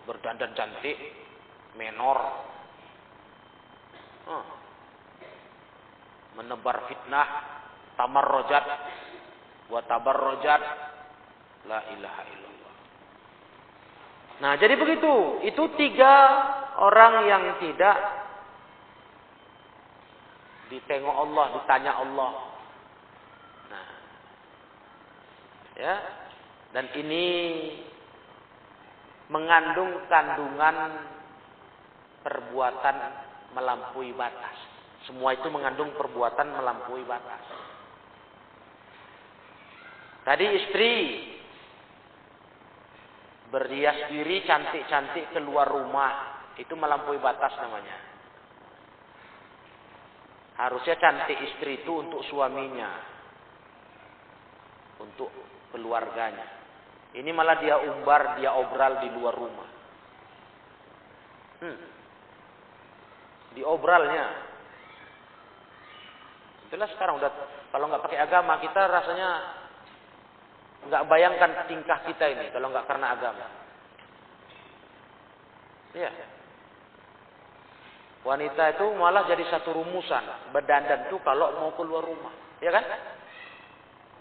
[0.06, 0.98] Berdandan cantik,
[1.74, 2.18] menor.
[4.26, 4.46] Hmm.
[6.38, 7.28] Menebar fitnah,
[7.96, 8.64] tamar rojat,
[9.66, 10.60] buat tabar rojat,
[11.66, 12.74] la ilaha illallah.
[14.36, 15.40] Nah, jadi begitu.
[15.48, 16.14] Itu tiga
[16.76, 18.25] orang yang tidak
[20.70, 22.32] ditengok Allah, ditanya Allah.
[23.70, 23.86] Nah,
[25.78, 25.94] ya,
[26.74, 27.24] dan ini
[29.30, 30.76] mengandung kandungan
[32.22, 32.96] perbuatan
[33.54, 34.56] melampaui batas.
[35.06, 37.42] Semua itu mengandung perbuatan melampaui batas.
[40.26, 40.92] Tadi istri
[43.46, 48.05] berhias diri cantik-cantik keluar rumah, itu melampaui batas namanya.
[50.56, 52.88] Harusnya cantik istri itu untuk suaminya,
[55.04, 55.28] untuk
[55.68, 56.48] keluarganya.
[57.12, 59.68] Ini malah dia umbar, dia obral di luar rumah.
[61.60, 61.78] Hmm.
[63.52, 64.26] Di obralnya.
[66.68, 67.30] Itulah sekarang udah
[67.72, 69.28] kalau nggak pakai agama kita rasanya
[70.86, 73.46] nggak bayangkan tingkah kita ini kalau nggak karena agama.
[75.96, 76.35] Iya.
[78.26, 82.82] Wanita itu malah jadi satu rumusan berdandan tuh kalau mau keluar rumah, ya kan?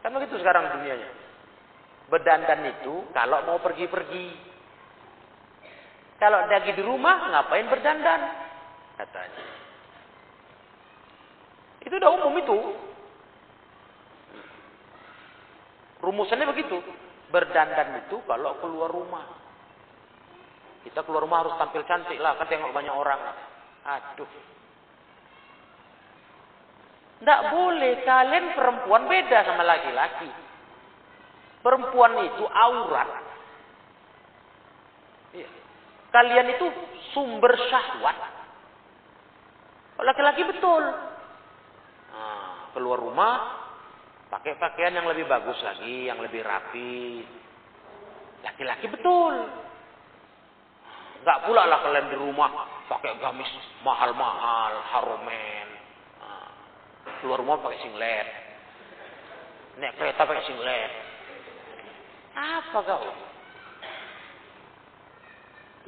[0.06, 1.10] Kan begitu sekarang dunianya.
[2.06, 4.54] Berdandan itu kalau mau pergi-pergi.
[6.22, 8.22] Kalau lagi di rumah ngapain berdandan?
[8.94, 9.46] Katanya.
[11.82, 12.58] Itu udah umum itu.
[16.06, 16.78] Rumusannya begitu.
[17.34, 19.26] Berdandan itu kalau keluar rumah.
[20.86, 22.38] Kita keluar rumah harus tampil cantik lah.
[22.38, 23.55] Kan tengok banyak orang.
[23.86, 24.32] Aduh.
[27.22, 27.94] Tidak boleh.
[28.04, 30.30] Kalian perempuan beda sama laki-laki.
[31.62, 33.10] Perempuan itu aurat.
[35.34, 35.50] Iya.
[36.14, 36.66] Kalian itu
[37.14, 38.18] sumber syahwat.
[40.02, 40.84] Laki-laki betul.
[42.14, 43.66] Nah, keluar rumah
[44.36, 47.22] Pakai pakaian yang lebih bagus lagi, yang lebih rapi.
[48.42, 49.48] Laki-laki betul.
[51.26, 52.54] Enggak pula lah kalian di rumah
[52.86, 53.50] pakai gamis
[53.82, 55.68] mahal-mahal, haromen.
[56.22, 56.54] Nah,
[57.18, 58.30] keluar rumah pakai singlet.
[59.82, 60.92] Naik kereta pakai singlet.
[62.38, 63.10] Apa kau?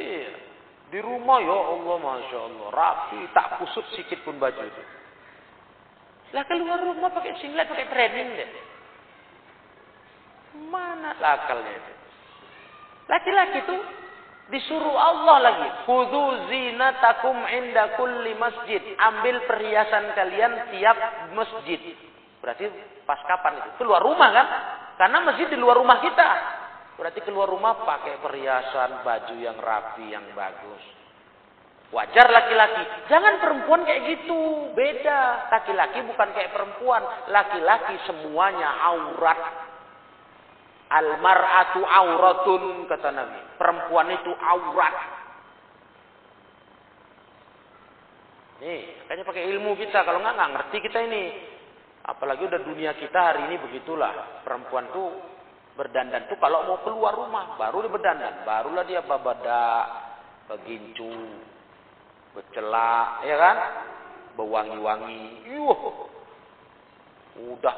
[0.02, 0.34] Iya.
[0.90, 2.68] Di rumah ya Allah Masya Allah.
[2.74, 4.84] Rapi, tak kusut sikit pun baju itu.
[6.34, 8.50] Lah keluar rumah pakai singlet, pakai training deh.
[10.74, 11.94] Mana akalnya itu?
[13.06, 13.78] Laki-laki itu
[14.52, 15.68] disuruh Allah lagi.
[15.88, 18.82] Khudhu zinatakum inda kulli masjid.
[18.98, 20.98] Ambil perhiasan kalian tiap
[21.36, 21.80] masjid.
[22.40, 22.70] Berarti
[23.04, 23.70] pas kapan itu?
[23.84, 24.48] Keluar rumah kan?
[24.98, 26.30] Karena masjid di luar rumah kita.
[26.98, 30.82] Berarti keluar rumah pakai perhiasan, baju yang rapi, yang bagus.
[31.88, 32.84] Wajar laki-laki.
[33.08, 34.74] Jangan perempuan kayak gitu.
[34.76, 35.48] Beda.
[35.48, 37.00] Laki-laki bukan kayak perempuan.
[37.32, 39.67] Laki-laki semuanya aurat.
[40.88, 43.40] Almar'atu auratun kata Nabi.
[43.60, 44.96] Perempuan itu aurat.
[48.64, 50.02] Nih, kayaknya pakai ilmu kita.
[50.08, 51.24] Kalau nggak nggak ngerti kita ini.
[52.08, 54.42] Apalagi udah dunia kita hari ini begitulah.
[54.48, 55.12] Perempuan tuh
[55.76, 58.36] berdandan tuh kalau mau keluar rumah baru dia berdandan.
[58.48, 59.68] Barulah dia babada,
[60.48, 61.12] begincu,
[62.32, 63.58] bercelak, ya kan?
[64.40, 65.52] Berwangi-wangi.
[65.52, 65.84] Yuh.
[67.38, 67.76] Udah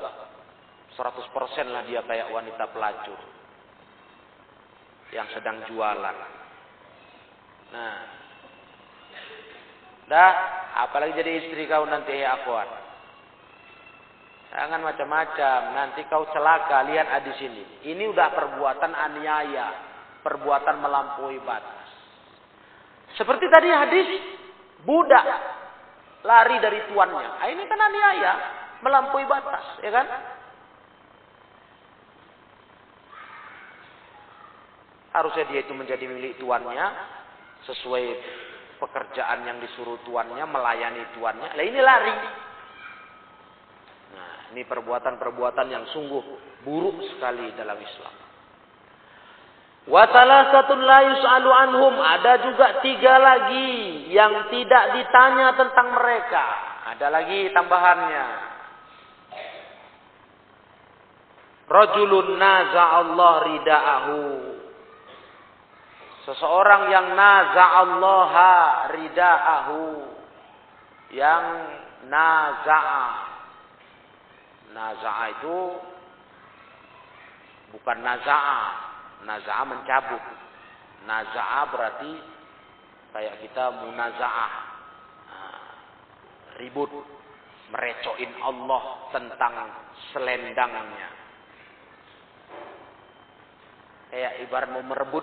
[0.99, 3.19] 100% lah dia kayak wanita pelacur.
[5.15, 6.17] Yang sedang jualan.
[7.71, 7.97] Nah.
[10.11, 10.33] Dah,
[10.89, 12.67] apalagi jadi istri kau nanti ya akhwat.
[14.49, 17.63] Jangan macam-macam, nanti kau celaka, lihat di sini.
[17.93, 19.67] Ini udah perbuatan aniaya,
[20.25, 21.89] perbuatan melampaui batas.
[23.13, 24.07] Seperti tadi hadis
[24.81, 25.25] budak
[26.25, 27.29] lari dari tuannya.
[27.39, 28.33] Nah, ini kan aniaya,
[28.81, 30.07] melampaui batas, ya kan?
[35.09, 36.85] Harusnya dia itu menjadi milik tuannya
[37.65, 38.05] sesuai
[38.79, 41.49] pekerjaan yang disuruh tuannya, melayani tuannya.
[41.57, 42.15] Lah ini lari.
[44.15, 46.23] Nah, ini perbuatan-perbuatan yang sungguh
[46.63, 48.13] buruk sekali dalam Islam.
[49.89, 51.93] Wa salasatun la yus'alu anhum.
[51.97, 53.69] Ada juga tiga lagi
[54.13, 56.45] yang tidak ditanya tentang mereka.
[56.95, 58.27] Ada lagi tambahannya.
[61.69, 64.21] Rajulun naza Allah rida'ahu.
[66.29, 68.33] Seseorang yang naza Allah
[68.93, 69.81] rida'ahu.
[71.09, 71.45] Yang
[72.05, 73.07] naza'a.
[74.69, 75.57] Naza'a itu
[77.73, 78.89] bukan naza'a
[79.25, 80.23] Naza'a mencabut.
[81.09, 82.13] Naza'a berarti
[83.09, 84.53] kayak kita munaza'ah.
[85.33, 85.61] Nah,
[86.61, 86.93] ribut.
[87.69, 89.53] Merecoin Allah tentang
[90.13, 91.09] selendangnya.
[94.09, 95.21] Kayak ibarat mau merebut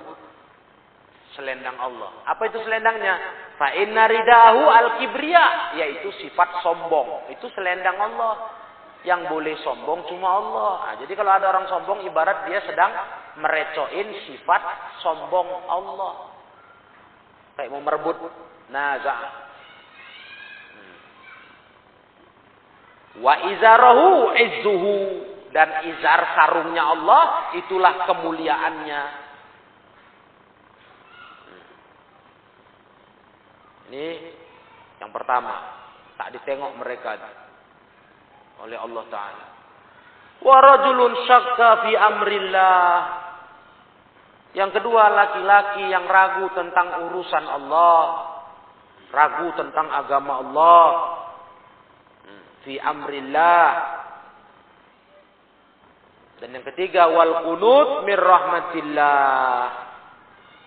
[1.37, 2.25] selendang Allah.
[2.25, 3.15] Apa itu selendangnya?
[3.61, 7.29] Fa inna ridahu al-kibriya, yaitu sifat sombong.
[7.31, 8.57] Itu selendang Allah.
[9.07, 10.73] Yang boleh sombong cuma Allah.
[10.83, 12.91] Nah, jadi kalau ada orang sombong ibarat dia sedang
[13.39, 14.63] merecoin sifat
[15.05, 16.35] sombong Allah.
[17.55, 18.19] Kayak mau merebut
[18.73, 19.15] naza.
[20.75, 20.97] Hmm.
[23.23, 24.97] Wa izarahu izzuhu.
[25.57, 29.26] dan izar sarungnya Allah, itulah kemuliaannya.
[33.87, 34.07] Ini
[34.99, 35.55] yang pertama,
[36.17, 37.15] tak ditengok mereka
[38.65, 39.47] oleh Allah Ta'ala.
[40.41, 42.93] Warajulun syakka fi amrillah.
[44.57, 48.01] Yang kedua, laki-laki yang ragu tentang urusan Allah.
[49.13, 50.89] Ragu tentang agama Allah.
[52.25, 53.69] Hmm, fi amrillah.
[56.41, 59.61] Dan yang ketiga, wal kunut mir rahmatillah.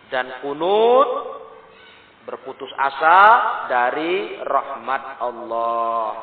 [0.09, 1.09] Dan kunut
[2.30, 3.17] berputus asa
[3.65, 6.13] dari rahmat Allah.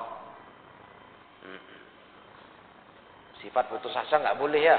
[3.43, 4.79] Sifat putus asa nggak boleh ya.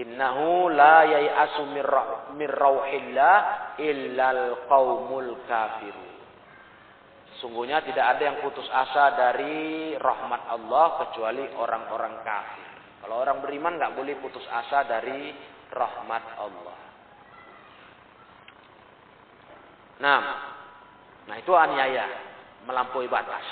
[0.00, 1.68] Innahu la yai'asu
[2.32, 3.36] mir rauhillah
[3.76, 6.08] illal qaumul kafiru.
[7.44, 12.68] Sungguhnya tidak ada yang putus asa dari rahmat Allah kecuali orang-orang kafir.
[13.04, 15.30] Kalau orang beriman nggak boleh putus asa dari
[15.70, 16.87] rahmat Allah.
[19.98, 20.20] Nah,
[21.26, 22.06] nah itu aniaya,
[22.66, 23.42] melampaui batas.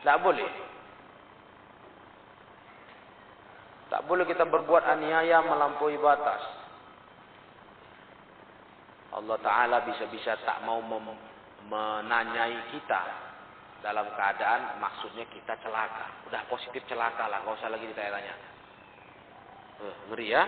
[0.00, 0.50] Tidak boleh.
[3.88, 6.40] Tak boleh kita berbuat aniaya melampaui batas.
[9.12, 10.78] Allah Ta'ala bisa-bisa tak mau
[11.66, 13.02] menanyai kita
[13.80, 16.28] dalam keadaan maksudnya kita celaka.
[16.28, 18.34] Udah positif celaka lah, gak usah lagi ditanya-tanya.
[19.78, 20.42] Uh, ngeri ya,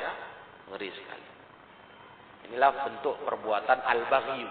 [0.70, 1.39] ngeri sekali.
[2.50, 4.50] Inilah bentuk perbuatan al-baghyu.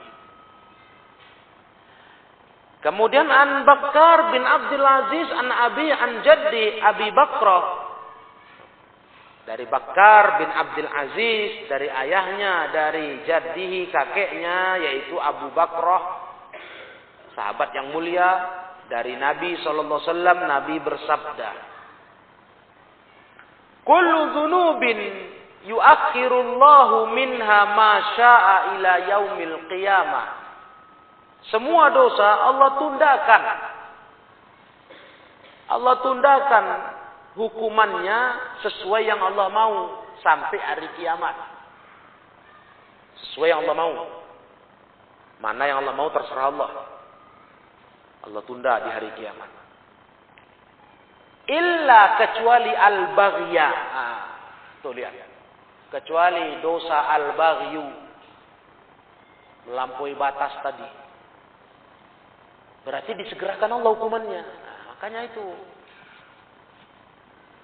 [2.79, 7.89] Kemudian An Bakar bin Abdul Aziz an Abi an Jaddi Abi Bakrah
[9.49, 16.21] dari Bakar bin Abdul Aziz, dari ayahnya, dari jadihi kakeknya, yaitu Abu Bakrah,
[17.33, 18.29] sahabat yang mulia,
[18.93, 21.49] dari Nabi Sallallahu Alaihi Wasallam, Nabi bersabda,
[23.81, 24.99] Kullu dhunubin
[25.67, 30.27] yuakhirullahu minha ma sya'a ila yaumil qiyamah.
[31.49, 33.43] Semua dosa Allah tundakan.
[35.69, 36.65] Allah tundakan
[37.37, 38.19] hukumannya
[38.65, 39.73] sesuai yang Allah mau
[40.21, 41.35] sampai hari kiamat.
[43.29, 43.93] Sesuai yang Allah mau.
[45.39, 46.71] Mana yang Allah mau terserah Allah.
[48.27, 49.49] Allah tunda di hari kiamat.
[51.49, 53.67] Illa kecuali al-baghya.
[53.95, 54.19] Ah,
[54.83, 55.28] tuh lihat.
[55.89, 57.85] Kecuali dosa al-baghyu.
[59.69, 60.89] Melampaui batas tadi.
[62.85, 64.41] Berarti disegerakan Allah hukumannya.
[64.41, 65.45] Nah, makanya itu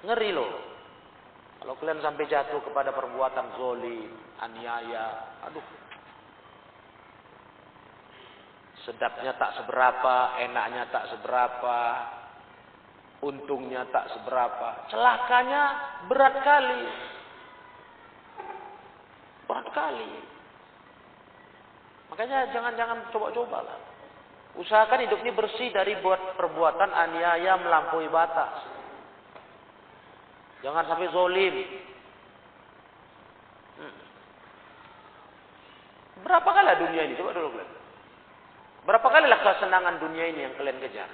[0.06, 0.52] Ngeri loh.
[1.58, 5.66] Kalau kalian sampai jatuh kepada perbuatan zolim, aniaya, aduh.
[8.86, 11.80] Sedapnya tak seberapa, enaknya tak seberapa,
[13.26, 14.86] untungnya tak seberapa.
[14.94, 15.64] Celakanya
[16.06, 16.84] berat kali.
[19.46, 20.12] Berat kali.
[22.10, 23.78] Makanya jangan-jangan coba-coba lah.
[24.56, 28.64] Usahakan hidup ini bersih dari buat perbuatan aniaya melampaui batas.
[30.64, 31.56] Jangan sampai zolim.
[33.76, 33.96] Hmm.
[36.24, 37.20] Berapa kali dunia ini?
[37.20, 37.70] Coba dulu kalian.
[38.86, 41.10] Berapa kali lah kesenangan dunia ini yang kalian kejar?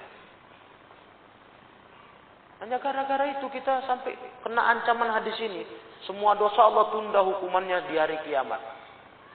[2.62, 4.14] Hanya gara-gara itu kita sampai
[4.46, 5.66] kena ancaman hadis ini.
[6.06, 8.62] Semua dosa Allah tunda hukumannya di hari kiamat.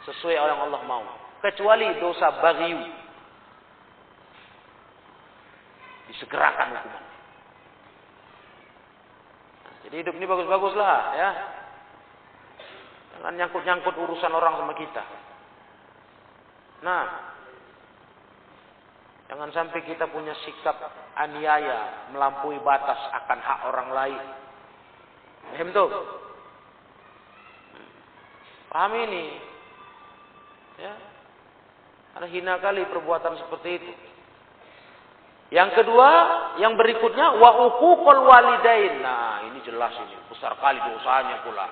[0.07, 1.03] Sesuai yang Allah mau.
[1.43, 2.79] Kecuali dosa bagiu.
[6.07, 7.05] Disegerakan hukuman.
[9.87, 11.31] Jadi hidup ini bagus-bagus lah ya.
[13.19, 15.03] Jangan nyangkut-nyangkut urusan orang sama kita.
[16.83, 17.03] Nah,
[19.27, 20.79] jangan sampai kita punya sikap
[21.19, 24.23] aniaya, melampaui batas akan hak orang lain.
[25.47, 25.89] Paham tuh?
[28.71, 29.25] Paham ini?
[30.77, 30.93] Ya.
[32.17, 33.93] Karena hina kali perbuatan seperti itu.
[35.55, 36.11] Yang kedua,
[36.59, 38.99] yang berikutnya wa uququl walidain.
[38.99, 41.67] Nah, ini jelas ini, besar kali dosanya pula.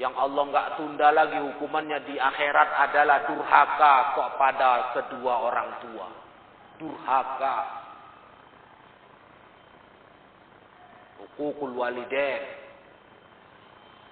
[0.00, 6.08] Yang Allah nggak tunda lagi hukumannya di akhirat adalah durhaka kepada kedua orang tua.
[6.82, 7.58] Durhaka.
[11.22, 12.42] Uququl walidain.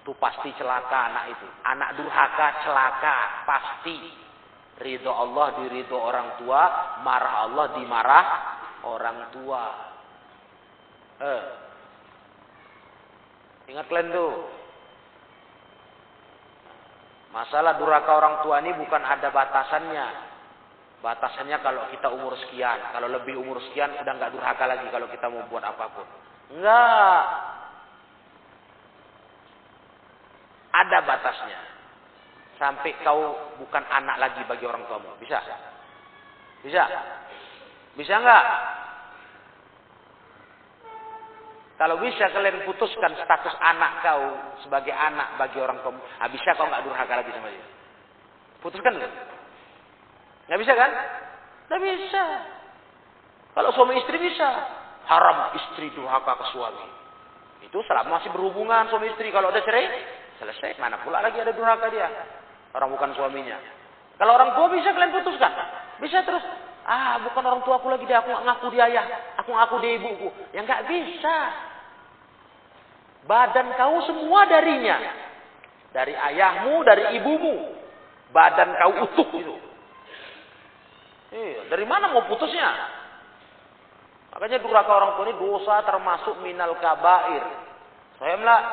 [0.01, 1.47] Itu pasti celaka anak itu.
[1.67, 3.99] Anak durhaka celaka, pasti.
[4.81, 6.61] Ridho Allah di ridho orang tua,
[7.05, 8.25] marah Allah dimarah
[8.87, 9.63] orang tua.
[11.21, 11.43] Eh.
[13.69, 14.33] Ingat kalian tuh.
[17.35, 20.30] Masalah durhaka orang tua ini bukan ada batasannya.
[21.01, 25.25] Batasannya kalau kita umur sekian, kalau lebih umur sekian udah nggak durhaka lagi kalau kita
[25.33, 26.05] mau buat apa pun.
[26.53, 27.23] Enggak.
[30.71, 31.59] Ada batasnya.
[32.61, 35.17] Sampai kau bukan anak lagi bagi orang tuamu.
[35.17, 35.41] Bisa?
[36.61, 36.85] Bisa?
[37.97, 38.45] Bisa enggak?
[41.81, 44.21] Kalau bisa kalian putuskan status anak kau
[44.61, 47.65] sebagai anak bagi orang tua, ah, bisa kau nggak durhaka lagi sama dia?
[48.61, 49.09] Putuskan dulu.
[50.51, 50.91] Nggak bisa kan?
[51.71, 52.23] Nggak bisa.
[53.55, 54.47] Kalau suami istri bisa,
[55.07, 56.87] haram istri durhaka ke suami.
[57.63, 59.31] Itu selama masih berhubungan suami istri.
[59.31, 59.87] Kalau ada cerai,
[60.43, 60.75] selesai.
[60.75, 62.11] Mana pula lagi ada durhaka dia.
[62.75, 63.55] Orang bukan suaminya.
[64.19, 65.55] Kalau orang tua bisa kalian putuskan.
[66.03, 66.43] Bisa terus.
[66.83, 68.19] Ah, bukan orang tua aku lagi dia.
[68.19, 69.07] Aku ngaku dia ayah.
[69.39, 70.27] Aku ngaku dia ibuku.
[70.51, 71.37] Ya nggak bisa.
[73.23, 74.99] Badan kau semua darinya.
[75.95, 77.71] Dari ayahmu, dari ibumu.
[78.35, 79.70] Badan kau utuh itu.
[81.31, 82.69] Iya, dari mana mau putusnya?
[84.35, 87.43] Makanya durhaka orang tua ini dosa termasuk minal kabair.
[88.21, 88.63] Lah.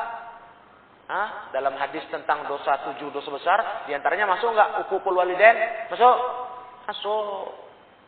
[1.09, 1.29] Hah?
[1.55, 5.55] Dalam hadis tentang dosa tujuh dosa besar, di antaranya masuk nggak ukupul waliden?
[5.89, 6.15] Masuk?
[6.85, 7.47] Masuk.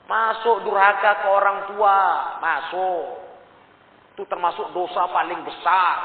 [0.06, 1.98] Masuk durhaka ke orang tua,
[2.44, 3.06] masuk.
[4.14, 5.98] Itu termasuk dosa paling besar.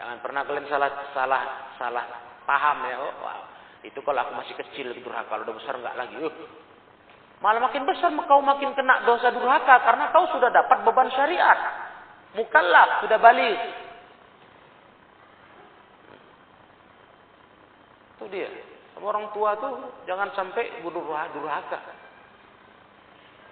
[0.00, 1.42] Jangan pernah kalian salah salah
[1.76, 2.04] salah
[2.48, 2.96] paham ya.
[2.96, 3.49] Oh.
[3.80, 6.14] Itu kalau aku masih kecil durhaka, kalau udah besar enggak lagi.
[6.20, 6.34] Uh.
[7.40, 11.58] Malah makin besar kau makin kena dosa durhaka karena kau sudah dapat beban syariat.
[12.36, 13.58] Mukallaf, sudah balik.
[18.20, 18.52] Itu dia.
[18.92, 21.80] Sama orang tua tuh jangan sampai durhaka.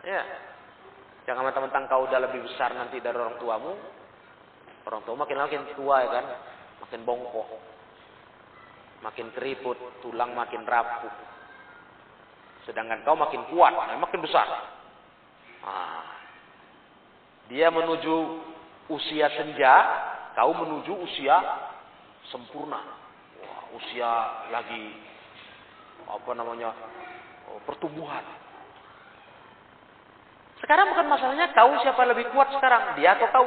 [0.05, 0.22] Ya.
[1.24, 3.72] Jangan mentang-mentang kau udah lebih besar nanti dari orang tuamu,
[4.89, 6.24] Orang tua makin makin tua ya kan,
[6.81, 7.45] makin bongkok,
[9.03, 11.13] makin keriput, tulang makin rapuh.
[12.67, 14.45] Sedangkan kau makin kuat, nah, makin besar.
[15.65, 16.05] Nah,
[17.49, 18.15] dia menuju
[18.93, 19.75] usia senja,
[20.37, 21.37] kau menuju usia
[22.29, 22.81] sempurna.
[23.41, 24.11] Wah, usia
[24.53, 24.85] lagi
[26.09, 26.73] apa namanya
[27.49, 28.25] oh, pertumbuhan.
[30.59, 33.47] Sekarang bukan masalahnya kau siapa lebih kuat sekarang, dia atau kau.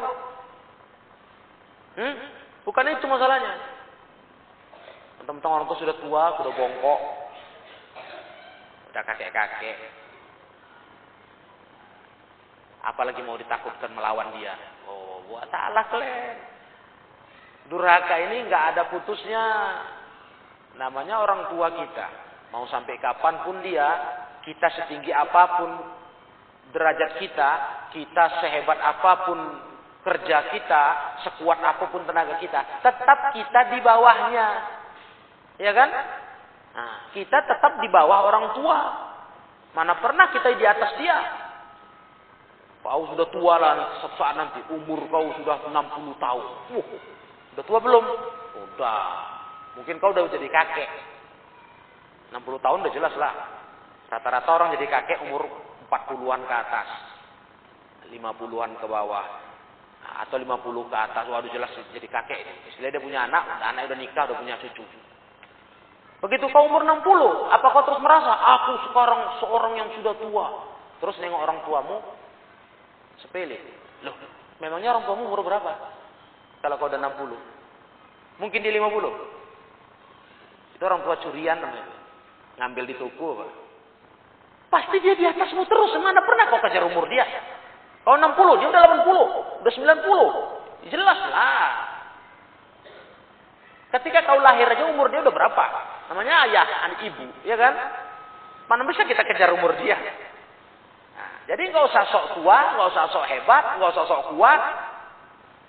[1.99, 2.15] Hmm?
[2.63, 3.70] Bukan itu masalahnya.
[5.21, 6.99] Tentang orang tua sudah tua, sudah bongkok,
[8.89, 9.77] sudah kakek-kakek.
[12.81, 14.57] Apalagi mau ditakutkan melawan dia.
[14.89, 16.37] Oh, buat salah kalian.
[17.69, 19.45] Durhaka ini nggak ada putusnya.
[20.75, 22.07] Namanya orang tua kita.
[22.51, 23.87] Mau sampai kapan pun dia,
[24.43, 25.71] kita setinggi apa pun
[26.73, 27.49] derajat kita,
[27.93, 29.39] kita sehebat apa pun
[30.01, 30.83] kerja kita,
[31.23, 34.80] sekuat apa pun tenaga kita, tetap kita di bawahnya.
[35.61, 35.89] Ya kan?
[36.73, 38.77] Nah, kita tetap di bawah orang tua.
[39.77, 41.17] Mana pernah kita di atas dia?
[42.81, 46.45] Kau sudah tua lah saat nanti umur kau sudah 60 tahun.
[46.73, 46.85] Uh,
[47.53, 48.05] udah tua belum?
[48.57, 49.05] Udah.
[49.77, 50.89] Mungkin kau udah jadi kakek.
[52.33, 53.33] 60 tahun udah jelas lah.
[54.09, 55.45] Rata-rata orang jadi kakek umur
[55.87, 56.87] 40-an ke atas.
[58.11, 59.23] 50-an ke bawah
[60.01, 62.41] atau 50 ke atas, waduh jelas jadi kakek.
[62.73, 64.83] Istilahnya dia punya anak, anak udah nikah, udah punya cucu.
[66.21, 67.01] Begitu kau umur 60,
[67.49, 70.69] apa kau terus merasa, aku sekarang seorang yang sudah tua.
[71.01, 71.97] Terus nengok orang tuamu,
[73.25, 73.57] sepele.
[74.05, 74.13] Loh,
[74.61, 75.73] memangnya orang tuamu umur berapa?
[76.61, 78.37] Kalau kau udah 60.
[78.37, 80.77] Mungkin di 50.
[80.77, 81.89] Itu orang tua curian namanya.
[82.61, 83.41] Ngambil di toko.
[83.41, 83.45] Apa?
[84.69, 85.97] Pasti dia di atasmu terus.
[85.97, 87.25] Mana pernah kau kejar umur dia?
[88.05, 90.61] Kau 60, dia udah 80, udah 90.
[90.89, 91.90] Jelas lah.
[93.91, 95.65] Ketika kau lahir aja umur dia udah berapa?
[96.07, 97.75] Namanya ayah, anak ibu, ya kan?
[98.71, 99.99] Mana bisa kita kejar umur dia?
[101.11, 104.61] Nah, jadi nggak usah sok tua, nggak usah sok hebat, nggak usah sok kuat.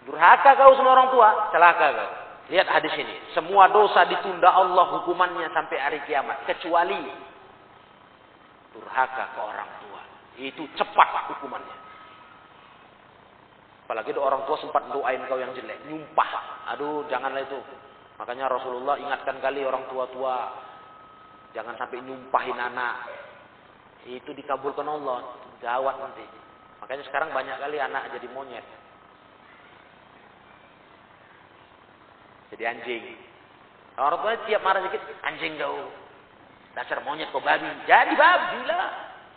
[0.06, 2.10] Durhaka kau sama orang tua, celaka kau.
[2.50, 3.14] Lihat hadis ini.
[3.34, 6.46] Semua dosa ditunda Allah hukumannya sampai hari kiamat.
[6.46, 7.02] Kecuali
[8.70, 10.00] durhaka ke orang tua.
[10.38, 11.76] Itu cepat hukumannya.
[13.86, 16.30] Apalagi orang tua sempat doain kau yang jelek, nyumpah.
[16.74, 17.58] Aduh, janganlah itu.
[18.22, 20.54] Makanya Rasulullah ingatkan kali orang tua-tua,
[21.58, 23.10] jangan sampai nyumpahin anak.
[24.06, 26.22] Itu dikabulkan Allah, gawat nanti.
[26.78, 28.62] Makanya sekarang banyak kali anak jadi monyet.
[32.54, 33.02] Jadi anjing.
[33.98, 35.90] Orang tua tiap marah sedikit, anjing kau.
[36.78, 37.66] Dasar monyet kau babi.
[37.90, 38.90] Jadi babi lah.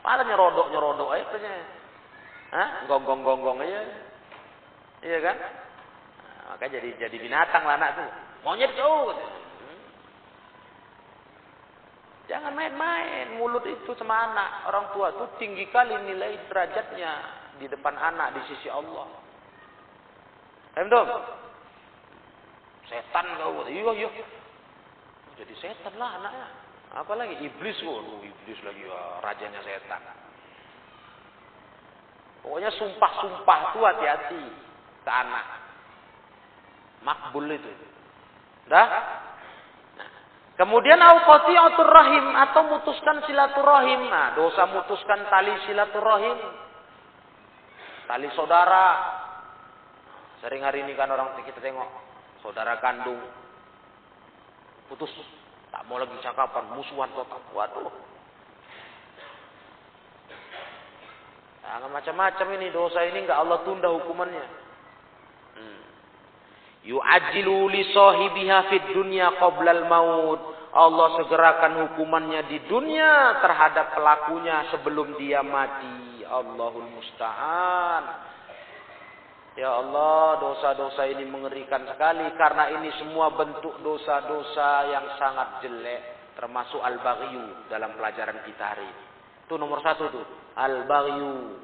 [0.05, 1.25] Malah nyerodok nyerodok aja.
[2.53, 2.85] Hah?
[2.85, 3.81] Gonggong gonggong aja.
[5.01, 5.37] Iya kan?
[5.41, 8.24] Nah, maka jadi jadi binatang lah anak tuh.
[8.45, 9.09] Monyet jauh.
[9.09, 9.79] Hmm.
[12.29, 14.69] Jangan main-main mulut itu sama anak.
[14.69, 17.43] Orang tua tuh tinggi kali nilai derajatnya.
[17.55, 19.07] di depan anak di sisi Allah.
[20.75, 21.07] Paham?
[22.91, 23.63] Setan kau.
[23.63, 24.09] Iya, iya.
[25.39, 26.47] Jadi setan lah anaknya.
[26.95, 30.03] Apalagi iblis, waduh iblis lagi wah, rajanya setan.
[32.43, 34.43] Pokoknya sumpah-sumpah tuh hati-hati
[35.03, 35.45] ke anak.
[37.03, 37.71] Makbul itu.
[38.65, 38.87] Dah?
[38.87, 39.05] Nah.
[40.55, 44.07] Kemudian auqati'atur rahim atau mutuskan silaturahim.
[44.07, 46.39] Nah, dosa mutuskan tali silaturahim.
[48.07, 48.87] Tali saudara.
[50.39, 51.89] Sering hari ini kan orang kita tengok
[52.39, 53.19] saudara kandung
[54.85, 55.09] putus
[55.73, 57.89] tak mau lagi cakapan musuhan total waduh
[61.65, 64.45] Jangan macam-macam ini dosa ini enggak Allah tunda hukumannya.
[65.59, 65.81] Hmm.
[66.85, 70.53] Yu'ajjilu li sahibiha fid dunya al-maut.
[70.75, 76.21] Allah segerakan hukumannya di dunia terhadap pelakunya sebelum dia mati.
[76.27, 78.03] Allahul musta'an.
[79.55, 86.83] Ya Allah, dosa-dosa ini mengerikan sekali karena ini semua bentuk dosa-dosa yang sangat jelek, termasuk
[86.83, 89.03] al-baghyu dalam pelajaran kita hari ini.
[89.47, 90.27] Itu nomor satu tuh,
[90.59, 91.63] al-baghyu.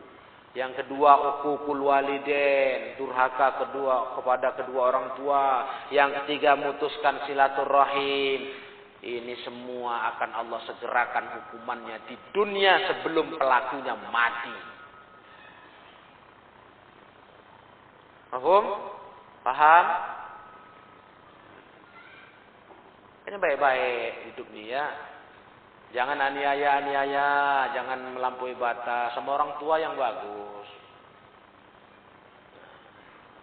[0.51, 5.43] Yang kedua, ukukul waliden, durhaka kedua kepada kedua orang tua.
[5.95, 8.51] Yang ketiga, mutuskan silaturahim.
[9.01, 14.57] Ini semua akan Allah segerakan hukumannya di dunia sebelum pelakunya mati.
[18.29, 18.65] Paham?
[19.41, 19.85] Paham?
[23.25, 24.85] Ini baik-baik hidup nih ya.
[25.91, 27.29] Jangan aniaya-aniaya,
[27.75, 29.11] jangan melampaui batas.
[29.11, 30.67] Sama orang tua yang bagus.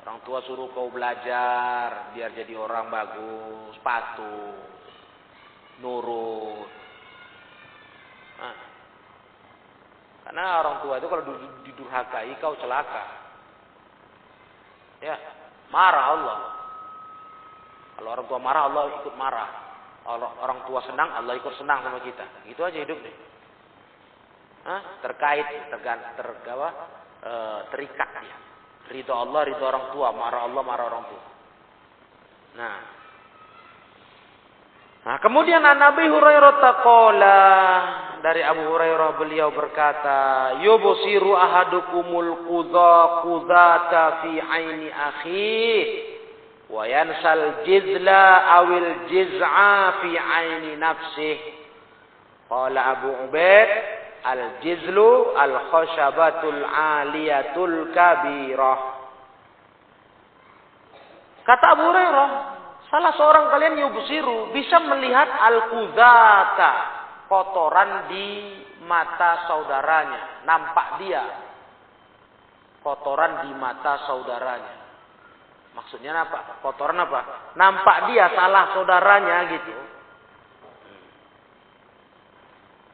[0.01, 4.57] Orang tua suruh kau belajar biar jadi orang bagus, patuh,
[5.85, 6.73] nurut.
[8.41, 8.57] Nah.
[10.25, 11.25] Karena orang tua itu kalau
[11.69, 13.05] didurhakai kau celaka.
[15.05, 15.21] Ya,
[15.69, 16.41] marah Allah.
[18.01, 19.68] Kalau orang tua marah, Allah ikut marah.
[20.09, 22.25] Kalau orang tua senang, Allah ikut senang sama kita.
[22.49, 23.17] Gitu aja hidup deh.
[24.65, 25.05] Hah?
[25.05, 26.69] Terkait, tergan, tergawa,
[27.21, 27.33] e,
[27.69, 28.37] terikat dia.
[28.89, 30.09] Ridho Allah, ridho orang tua.
[30.17, 31.23] Marah Allah, marah orang tua.
[32.57, 32.77] Nah,
[34.99, 37.41] Nah, kemudian Nabi Hurairah taqala
[38.21, 45.57] dari Abu Hurairah beliau berkata, "Yubsiru ahadukumul qudha qudhata fi aini akhi
[46.69, 48.25] wa yansal jizla
[48.61, 51.39] awil jiz'a fi aini nafsih."
[52.49, 53.69] Qala Abu Ubaid,
[54.25, 58.81] "Al-jizlu al-khashabatul aliyatul kabirah."
[61.45, 62.29] Kata Abu Hurairah,
[62.89, 66.73] Salah seorang kalian yubsiru bisa melihat al-kuzata,
[67.29, 68.27] kotoran di
[68.89, 71.25] mata saudaranya, nampak dia.
[72.81, 74.88] Kotoran di mata saudaranya.
[75.79, 76.59] Maksudnya apa?
[76.59, 77.55] Kotoran apa?
[77.55, 79.75] Nampak dia salah saudaranya gitu.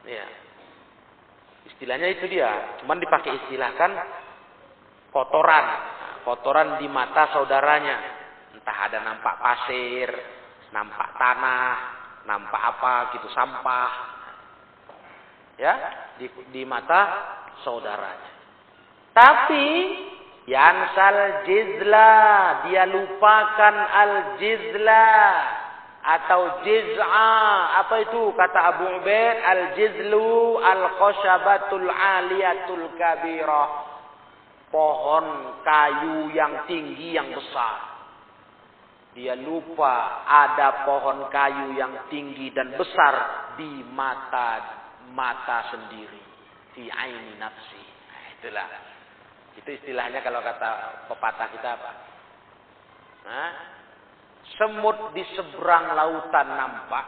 [0.05, 0.25] Ya.
[1.65, 2.77] Istilahnya itu dia.
[2.85, 3.89] Cuman dipakai istilahkan
[5.09, 5.65] kotoran.
[6.29, 7.97] kotoran di mata saudaranya.
[8.53, 10.09] Entah ada nampak pasir,
[10.69, 11.73] nampak tanah,
[12.29, 13.93] nampak apa gitu sampah.
[15.57, 15.73] Ya,
[16.21, 17.01] di, di mata
[17.65, 18.29] saudaranya.
[19.15, 19.65] Tapi
[20.45, 22.13] yansal jizla,
[22.69, 25.17] dia lupakan al jizla
[26.05, 27.33] atau jiz'a.
[27.81, 29.37] Apa itu kata Abu Ubaid?
[29.41, 33.97] Al jizlu al khoshabatul aliyatul kabirah.
[34.69, 37.95] Pohon kayu yang tinggi yang besar.
[39.15, 44.59] Dia lupa ada pohon kayu yang tinggi dan besar di mata
[45.15, 46.21] mata sendiri.
[46.75, 47.79] Di aini nafsi.
[48.11, 48.67] Nah, itulah.
[49.55, 50.69] Itu istilahnya kalau kata
[51.07, 51.91] pepatah kita apa?
[53.25, 53.51] Nah,
[54.59, 57.07] semut di seberang lautan nampak.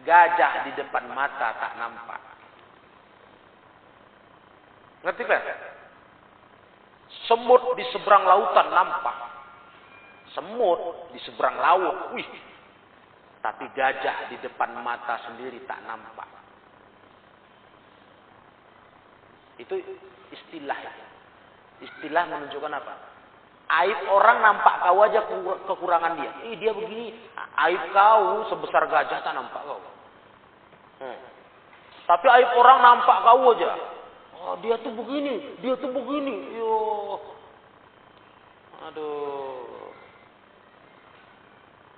[0.00, 2.20] Gajah di depan mata tak nampak.
[5.04, 5.42] Ngerti kan?
[7.28, 9.30] Semut di seberang lautan nampak
[10.34, 12.14] semut di seberang laut.
[12.14, 12.28] Wih.
[13.40, 16.28] Tapi gajah di depan mata sendiri tak nampak.
[19.60, 19.76] Itu
[20.32, 20.80] istilah.
[21.84, 22.94] Istilah menunjukkan apa?
[23.70, 25.20] Aib orang nampak kau aja
[25.68, 26.30] kekurangan dia.
[26.50, 27.14] Ih dia begini.
[27.68, 29.78] Aib kau sebesar gajah tak nampak kau.
[31.00, 31.18] Hmm.
[32.08, 33.70] Tapi aib orang nampak kau aja.
[34.40, 36.56] Oh, dia tuh begini, dia tuh begini.
[36.56, 36.72] Yo.
[38.88, 39.92] Aduh.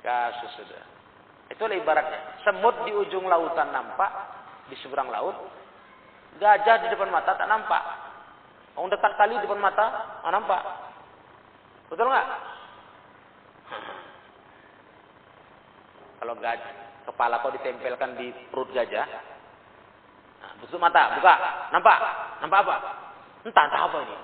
[0.03, 0.85] Kasus sudah.
[1.55, 2.43] Itulah ibaratnya.
[2.43, 4.11] Semut di ujung lautan nampak,
[4.67, 5.39] di seberang laut.
[6.41, 7.83] Gajah di depan mata tak nampak.
[8.73, 9.87] Orang dekat kali depan mata,
[10.25, 10.63] ah, nampak.
[11.93, 12.27] Betul nggak?
[16.23, 16.73] Kalau gajah,
[17.05, 19.05] kepala kau ditempelkan di perut gajah,
[20.41, 21.35] nah, tutup mata, buka,
[21.75, 21.99] nampak,
[22.41, 22.77] nampak apa?
[23.43, 24.17] Entah, entah apa ini.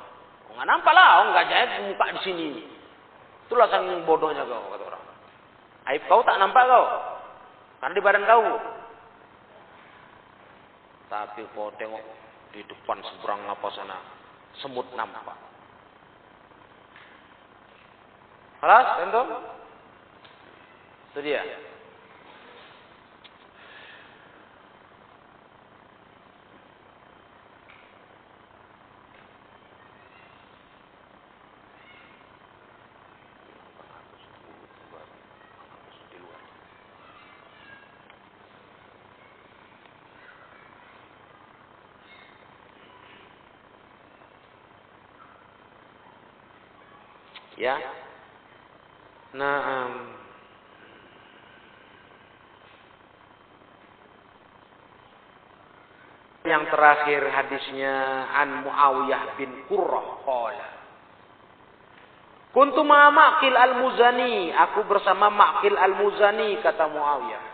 [0.48, 2.48] Oh, nggak nampak lah, oh gajahnya muka di sini.
[3.50, 5.04] Itulah saking bodohnya kau, kata orang.
[5.92, 6.86] Aib kau tak nampak kau,
[7.82, 8.77] karena di badan kau.
[11.08, 12.04] Tapi kau tengok
[12.52, 13.96] di depan seberang apa sana,
[14.60, 15.36] semut nampak.
[18.60, 19.22] Kelas, tentu?
[21.12, 21.40] Itu dia.
[47.58, 47.74] Ya.
[49.34, 49.90] Nah,
[56.46, 57.94] yang terakhir hadisnya
[58.32, 60.68] an Muawiyah bin Qurrah qala
[62.48, 67.44] Kuntu ma Maqil al-Muzani, aku bersama Maqil al-Muzani kata Muawiyah.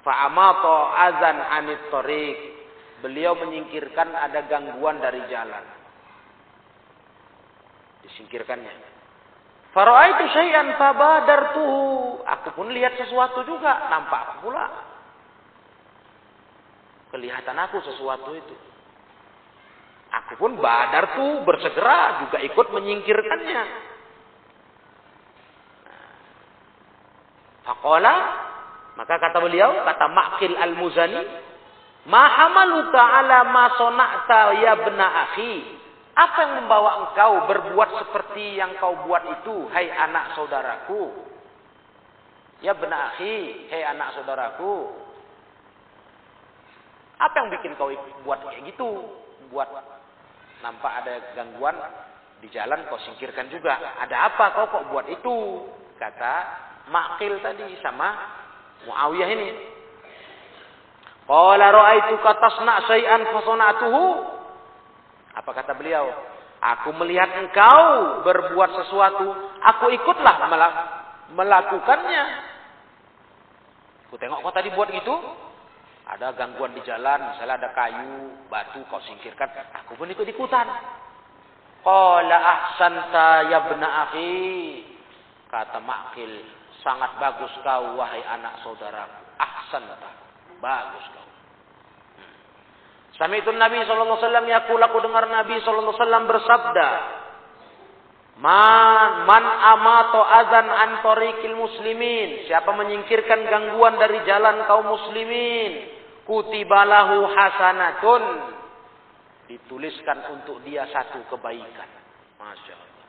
[0.00, 0.76] Fa'amata
[1.12, 2.38] azan anit tariq.
[3.04, 5.64] Beliau menyingkirkan ada gangguan dari jalan.
[8.00, 8.93] Disingkirkannya.
[9.74, 12.22] Faraitu syai'an fabadartuhu.
[12.22, 14.70] Aku pun lihat sesuatu juga, nampak pula.
[17.10, 18.54] Kelihatan aku sesuatu itu.
[20.14, 23.62] Aku pun badar tuh bersegera juga ikut menyingkirkannya.
[27.66, 28.14] Fakola,
[28.94, 31.22] maka kata beliau, kata Makil al-Muzani,
[32.04, 35.82] Mahamalu ta'ala ma sona'ta ya bena akhi.
[36.14, 41.10] Apa yang membawa engkau berbuat seperti yang kau buat itu, hai anak saudaraku?
[42.62, 44.94] Ya benar akhi, hai anak saudaraku.
[47.18, 47.90] Apa yang bikin kau
[48.22, 49.10] buat kayak gitu?
[49.50, 49.74] Buat
[50.62, 51.74] nampak ada gangguan
[52.38, 53.74] di jalan kau singkirkan juga.
[53.98, 55.66] Ada apa kau kok buat itu?
[55.98, 56.34] Kata
[56.94, 58.12] Makil tadi sama
[58.84, 59.48] Muawiyah ini.
[61.24, 64.02] Qala ra'aitu katasna syai'an fasona'tuhu
[65.34, 66.06] apa kata beliau?
[66.64, 69.26] Aku melihat engkau berbuat sesuatu,
[69.60, 70.48] aku ikutlah
[71.34, 72.24] melakukannya.
[74.08, 75.12] Aku tengok kau tadi buat gitu,
[76.08, 79.50] ada gangguan di jalan, misalnya ada kayu, batu kau singkirkan,
[79.84, 80.64] aku pun ikut-ikutan.
[81.84, 84.80] Qala ahsanta ya bena akhi.
[85.52, 86.32] Kata Makil,
[86.80, 89.20] sangat bagus kau wahai anak saudaraku.
[89.36, 90.10] Ahsanta.
[90.64, 91.23] Bagus kau.
[93.14, 96.88] Sami itu Nabi alaihi wasallam yaqul aku dengar Nabi wasallam bersabda,
[98.34, 102.50] Man man amato azan an tariqil muslimin.
[102.50, 105.86] Siapa menyingkirkan gangguan dari jalan kaum muslimin,
[106.26, 108.22] kutibalahu hasanatun.
[109.46, 111.90] Dituliskan untuk dia satu kebaikan.
[112.42, 113.06] Masya Allah.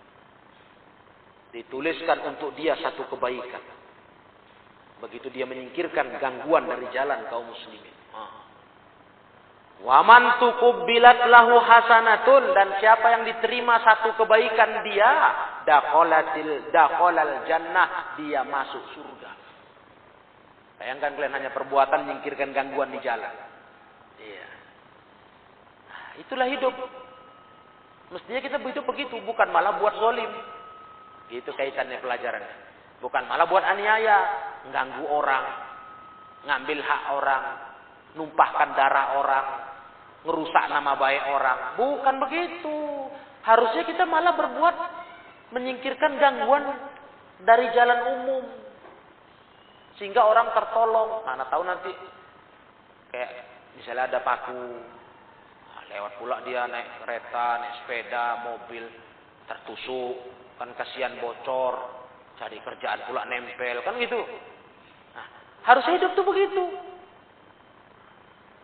[1.49, 3.63] Dituliskan untuk dia satu kebaikan.
[5.01, 7.94] Begitu dia menyingkirkan gangguan dari jalan kaum muslimin.
[9.83, 15.11] Waman tukubbilat lahu hasanatun dan siapa yang diterima satu kebaikan dia
[15.67, 19.31] dakolatil dakolal jannah dia masuk surga.
[20.79, 23.33] Bayangkan kalian hanya perbuatan menyingkirkan gangguan di jalan.
[24.19, 24.47] Iya.
[25.91, 26.75] Nah, itulah hidup.
[28.15, 30.29] Mestinya kita hidup begitu, bukan malah buat zolim.
[31.33, 32.55] Itu kaitannya pelajarannya.
[33.01, 34.17] Bukan malah buat aniaya,
[34.71, 35.45] ganggu orang,
[36.47, 37.43] ngambil hak orang,
[38.13, 39.45] numpahkan darah orang,
[40.25, 41.59] ngerusak nama baik orang.
[41.77, 42.77] Bukan begitu.
[43.45, 44.75] Harusnya kita malah berbuat
[45.53, 46.65] menyingkirkan gangguan
[47.45, 48.43] dari jalan umum.
[50.01, 51.23] Sehingga orang tertolong.
[51.23, 51.93] Mana tahu nanti
[53.13, 53.31] kayak
[53.77, 54.65] misalnya ada paku.
[55.71, 58.83] Nah, lewat pula dia naik kereta, naik sepeda, mobil
[59.45, 60.17] tertusuk.
[60.57, 62.01] Kan kasihan bocor.
[62.35, 63.85] Cari kerjaan pula nempel.
[63.85, 64.19] Kan gitu.
[65.13, 65.27] Nah,
[65.69, 66.65] harusnya hidup tuh begitu.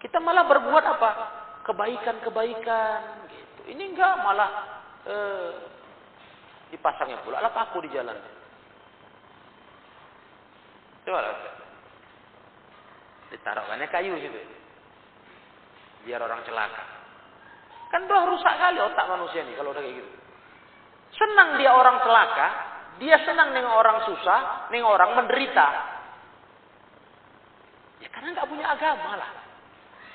[0.02, 1.41] Kita malah berbuat apa?
[1.62, 3.62] Kebaikan-kebaikan gitu.
[3.70, 4.52] Ini enggak malah
[5.06, 5.50] eh,
[6.74, 8.18] dipasangnya pula lah paku di jalan.
[11.06, 11.20] Coba
[13.32, 14.40] ditaruhkannya kayu gitu.
[16.06, 16.84] Biar orang celaka.
[17.92, 20.12] Kan udah rusak kali otak manusia nih kalau udah kayak gitu.
[21.12, 22.48] Senang dia orang celaka,
[23.04, 25.68] dia senang dengan orang susah, dengan orang menderita.
[28.00, 29.32] Ya karena nggak punya agama lah.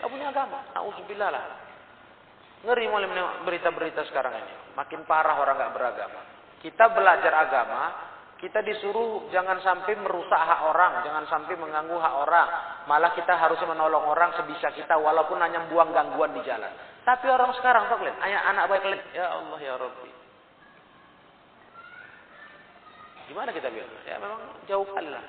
[0.01, 0.59] Gak punya agama.
[0.77, 1.45] Nauzubillah lah.
[2.67, 3.09] Ngeri mulai
[3.47, 4.55] berita-berita sekarang ini.
[4.75, 6.21] Makin parah orang nggak beragama.
[6.59, 7.83] Kita belajar agama,
[8.41, 12.49] kita disuruh jangan sampai merusak hak orang, jangan sampai mengganggu hak orang.
[12.91, 16.73] Malah kita harus menolong orang sebisa kita walaupun hanya buang gangguan di jalan.
[17.07, 20.11] Tapi orang sekarang tak lihat, anak baik lihat, ya Allah ya Rabbi.
[23.31, 23.91] Gimana kita bilang?
[24.07, 25.25] Ya memang jauhkan lah.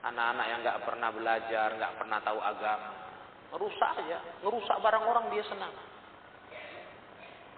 [0.00, 2.90] Anak-anak yang nggak pernah belajar, nggak pernah tahu agama,
[3.52, 5.74] ngerusak aja, ngerusak barang orang dia senang.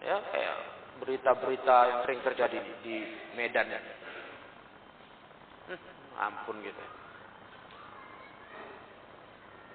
[0.02, 0.56] Ya kayak
[0.98, 2.96] berita-berita yang sering terjadi di, di
[3.38, 3.80] Medan ya.
[5.70, 5.80] Hmm,
[6.18, 6.84] ampun gitu.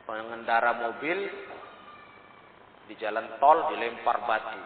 [0.03, 1.20] Pengendara mobil
[2.91, 4.59] di jalan tol dilempar batu.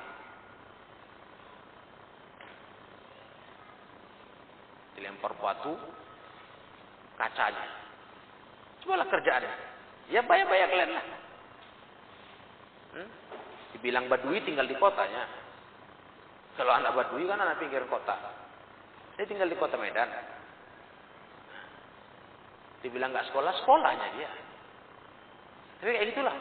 [4.97, 5.73] Dilempar batu
[7.17, 7.80] kacanya.
[8.81, 9.53] Cobalah kerjaannya.
[10.11, 11.05] Ya bayar-bayar kalian lah.
[12.97, 13.09] Hmm?
[13.77, 15.29] Dibilang Badui tinggal di kotanya.
[16.59, 18.17] Kalau anak Badui kan anak pinggir kota.
[19.15, 20.09] Dia tinggal di kota Medan.
[22.81, 24.31] Dibilang nggak sekolah, sekolahnya dia.
[25.79, 26.35] Tapi kayak gitulah.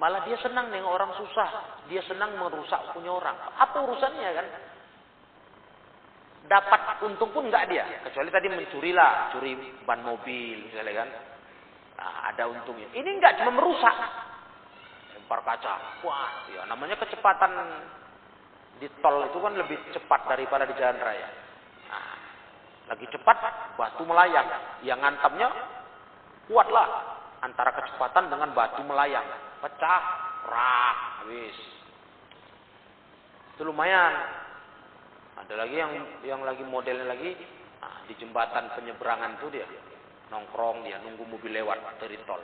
[0.00, 1.80] Malah dia senang dengan orang susah.
[1.86, 3.36] Dia senang merusak punya orang.
[3.60, 4.46] Apa urusannya kan?
[6.44, 7.84] Dapat untung pun nggak dia.
[8.04, 9.56] Kecuali tadi mencuri lah, curi
[9.88, 11.08] ban mobil misalnya kan.
[11.96, 12.92] Nah, ada untungnya.
[12.92, 13.96] Ini nggak cuma merusak.
[15.16, 16.04] Lempar kaca.
[16.04, 17.48] Wah, ya namanya kecepatan
[18.76, 21.28] di tol itu kan lebih cepat daripada di jalan raya.
[21.88, 22.16] Nah,
[22.92, 23.36] lagi cepat,
[23.80, 24.48] batu melayang.
[24.84, 25.48] Yang ngantamnya
[26.52, 26.88] kuatlah
[27.40, 29.24] antara kecepatan dengan batu melayang.
[29.64, 30.02] Pecah,
[30.44, 31.56] rak, habis.
[33.56, 34.43] Itu lumayan.
[35.34, 37.34] Ada lagi yang yang lagi modelnya lagi
[37.82, 39.66] nah, di jembatan penyeberangan itu dia
[40.30, 42.40] nongkrong dia nunggu mobil lewat dari tol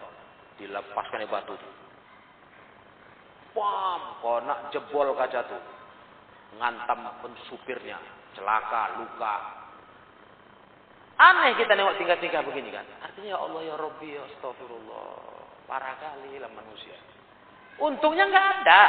[0.61, 1.71] dilepaskan batu itu.
[3.51, 5.63] Pam, kona jebol kaca tuh
[6.61, 7.07] ngantam
[7.49, 7.99] supirnya,
[8.35, 9.37] celaka, luka.
[11.21, 12.87] Aneh kita nengok tingkah-tingkah begini kan.
[13.05, 15.13] Artinya ya Allah ya Rabbi ya astagfirullah.
[15.69, 16.97] Parah kali lah manusia.
[17.77, 18.83] Untungnya nggak ada.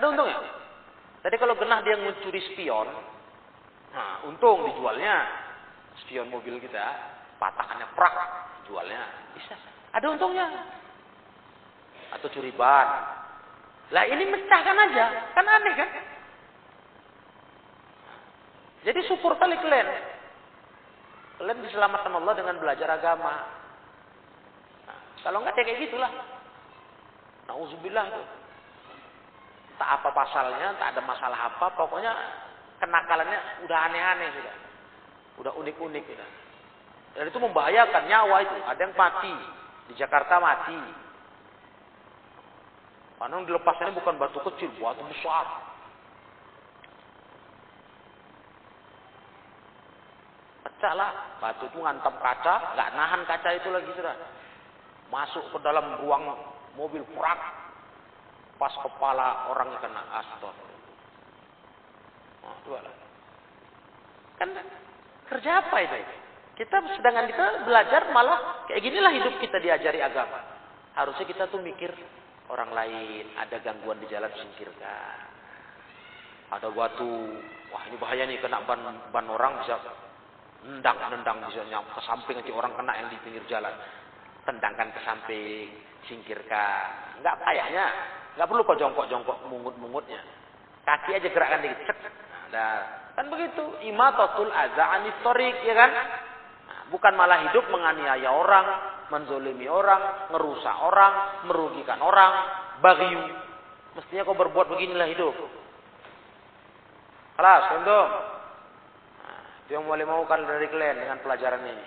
[0.00, 0.38] Ada untungnya?
[1.26, 2.86] Tadi kalau genah dia mencuri spion,
[3.90, 5.26] nah untung dijualnya.
[6.06, 6.86] Spion mobil kita,
[7.42, 8.14] patakannya prak,
[8.70, 9.02] jualnya
[9.34, 9.58] bisa.
[9.90, 10.46] Ada untungnya.
[12.14, 12.86] Atau curi ban,
[13.90, 15.90] lah ini mecahkan aja, kan aneh kan?
[18.86, 19.88] Jadi syukur kali kalian.
[21.42, 23.34] Kalian diselamatkan Allah dengan belajar agama.
[24.86, 26.14] Nah, kalau enggak kayak gitulah.
[27.50, 28.26] Nauzubillah tuh.
[29.76, 32.12] Tak apa pasalnya, tak ada masalah apa, pokoknya
[32.80, 34.56] kenakalannya udah aneh-aneh sudah.
[35.36, 36.30] Udah unik-unik sudah.
[37.16, 38.56] Dan itu membahayakan nyawa itu.
[38.68, 39.34] Ada yang mati.
[39.88, 40.76] Di Jakarta mati.
[43.16, 45.46] Karena yang dilepasnya bukan batu kecil, batu besar.
[50.68, 51.10] Pecah lah.
[51.40, 54.16] Batu itu ngantam kaca, nggak nahan kaca itu lagi sudah.
[55.08, 56.36] Masuk ke dalam ruang
[56.76, 57.65] mobil prak.
[58.56, 60.54] Pas kepala orangnya kena astor.
[62.40, 62.80] Nah, dua.
[64.40, 64.48] Kan
[65.28, 65.96] kerja apa itu?
[66.56, 70.40] Kita sedangkan kita belajar malah kayak ginilah hidup kita diajari agama.
[70.96, 71.92] Harusnya kita tuh mikir
[72.48, 75.20] orang lain, ada gangguan di jalan singkirkan.
[76.48, 77.36] Ada batu,
[77.74, 78.80] wah ini bahaya nih kena ban
[79.12, 79.76] ban orang bisa
[80.64, 83.74] nendang nendang bisa nyampe ke samping nanti orang kena yang di pinggir jalan.
[84.48, 85.68] Tendangkan ke samping,
[86.08, 87.18] singkirkan.
[87.20, 87.86] Enggak payahnya,
[88.36, 90.20] enggak perlu kok jongkok-jongkok mungut-mungutnya.
[90.84, 91.82] Kaki aja gerakkan dikit.
[91.82, 91.98] Cek.
[92.54, 92.78] Nah,
[93.18, 93.64] kan begitu.
[93.90, 95.90] Imatatul adza anistorik, ya kan?
[96.68, 98.66] Nah, bukan malah hidup menganiaya orang,
[99.10, 102.32] menzolimi orang, ngerusak orang, merugikan orang,
[102.78, 103.24] bagiu.
[103.98, 105.34] Mestinya kau berbuat beginilah hidup.
[107.34, 108.06] Kelas, untuk.
[109.24, 111.86] Nah, itu yang boleh maukan dari kalian dengan pelajaran ini.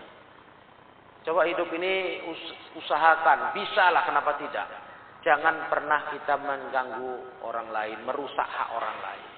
[1.23, 2.41] Coba hidup ini us
[2.79, 4.88] usahakan, bisalah kenapa tidak.
[5.19, 9.29] Jangan pernah kita mengganggu orang lain, merusak hak orang lain.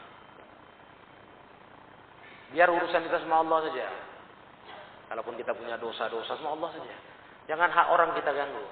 [2.53, 3.88] Biar urusan kita sama Allah saja.
[5.09, 6.95] Kalaupun kita punya dosa-dosa sama Allah saja.
[7.49, 8.65] Jangan hak orang kita ganggu.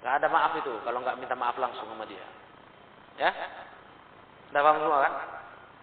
[0.00, 2.24] Gak ada maaf itu kalau nggak minta maaf langsung sama dia.
[3.20, 3.30] Ya?
[4.48, 5.14] Udah paham semua kan?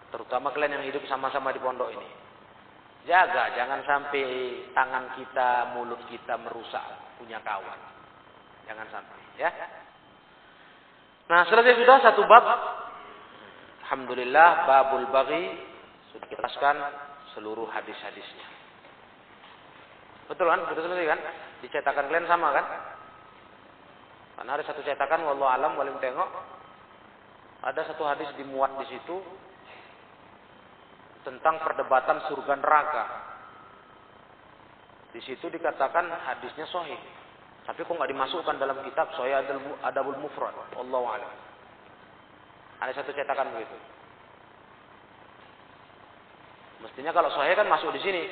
[0.08, 2.08] Terutama kalian yang hidup sama-sama di pondok ini.
[3.06, 4.24] Jaga, jangan sampai
[4.76, 6.82] tangan kita, mulut kita merusak
[7.16, 7.80] punya kawan.
[8.68, 9.50] Jangan sampai, ya.
[11.28, 12.44] Nah, selesai sudah satu bab.
[13.86, 15.48] Alhamdulillah, babul bagi
[16.12, 16.48] sudah kita
[17.32, 18.46] seluruh hadis-hadisnya.
[20.28, 20.60] Betul kan?
[20.68, 21.20] Betul selesai kan?
[21.64, 22.66] Dicetakan kalian sama kan?
[24.38, 26.30] Karena ada satu cetakan wallahu alam walim tengok
[27.58, 29.18] ada satu hadis dimuat di situ
[31.26, 33.04] tentang perdebatan surga neraka.
[35.10, 37.00] Di situ dikatakan hadisnya sahih.
[37.68, 39.44] Tapi kok nggak dimasukkan dalam kitab Sahih
[39.84, 40.56] Adabul Mufrad.
[40.72, 41.28] Wallahu alam.
[42.80, 43.76] Ada satu cetakan begitu.
[46.80, 48.24] Mestinya kalau sahih kan masuk di sini.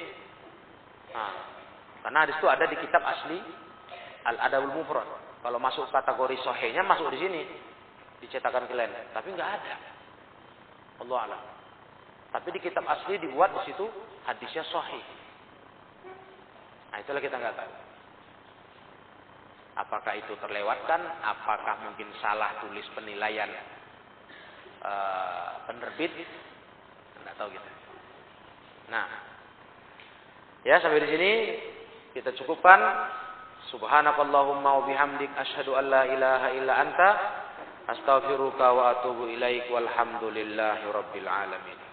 [1.13, 1.35] Nah,
[2.01, 3.37] karena hadis itu ada di kitab asli
[4.25, 5.05] Al Adabul Mufrad.
[5.45, 7.43] Kalau masuk kategori sahihnya masuk di sini.
[8.25, 9.13] Dicetakan kalian.
[9.13, 9.75] Tapi nggak ada.
[11.05, 11.43] Allah alam.
[12.33, 13.85] Tapi di kitab asli dibuat di situ
[14.25, 15.05] hadisnya sahih.
[16.89, 17.86] Nah, itulah kita nggak tahu.
[19.77, 21.01] Apakah itu terlewatkan?
[21.21, 23.53] Apakah mungkin salah tulis penilaian
[24.81, 26.17] uh, penerbit?
[26.17, 27.71] Tidak tahu kita.
[28.89, 29.07] Nah,
[30.65, 31.33] ya sampai di sini
[32.17, 32.81] kita cukupkan.
[33.67, 37.11] Subhanakallahumma wa bihamdik asyhadu an la ilaha illa anta
[37.91, 41.86] astaghfiruka wa atubu ilaik walhamdulillahi rabbil alamin.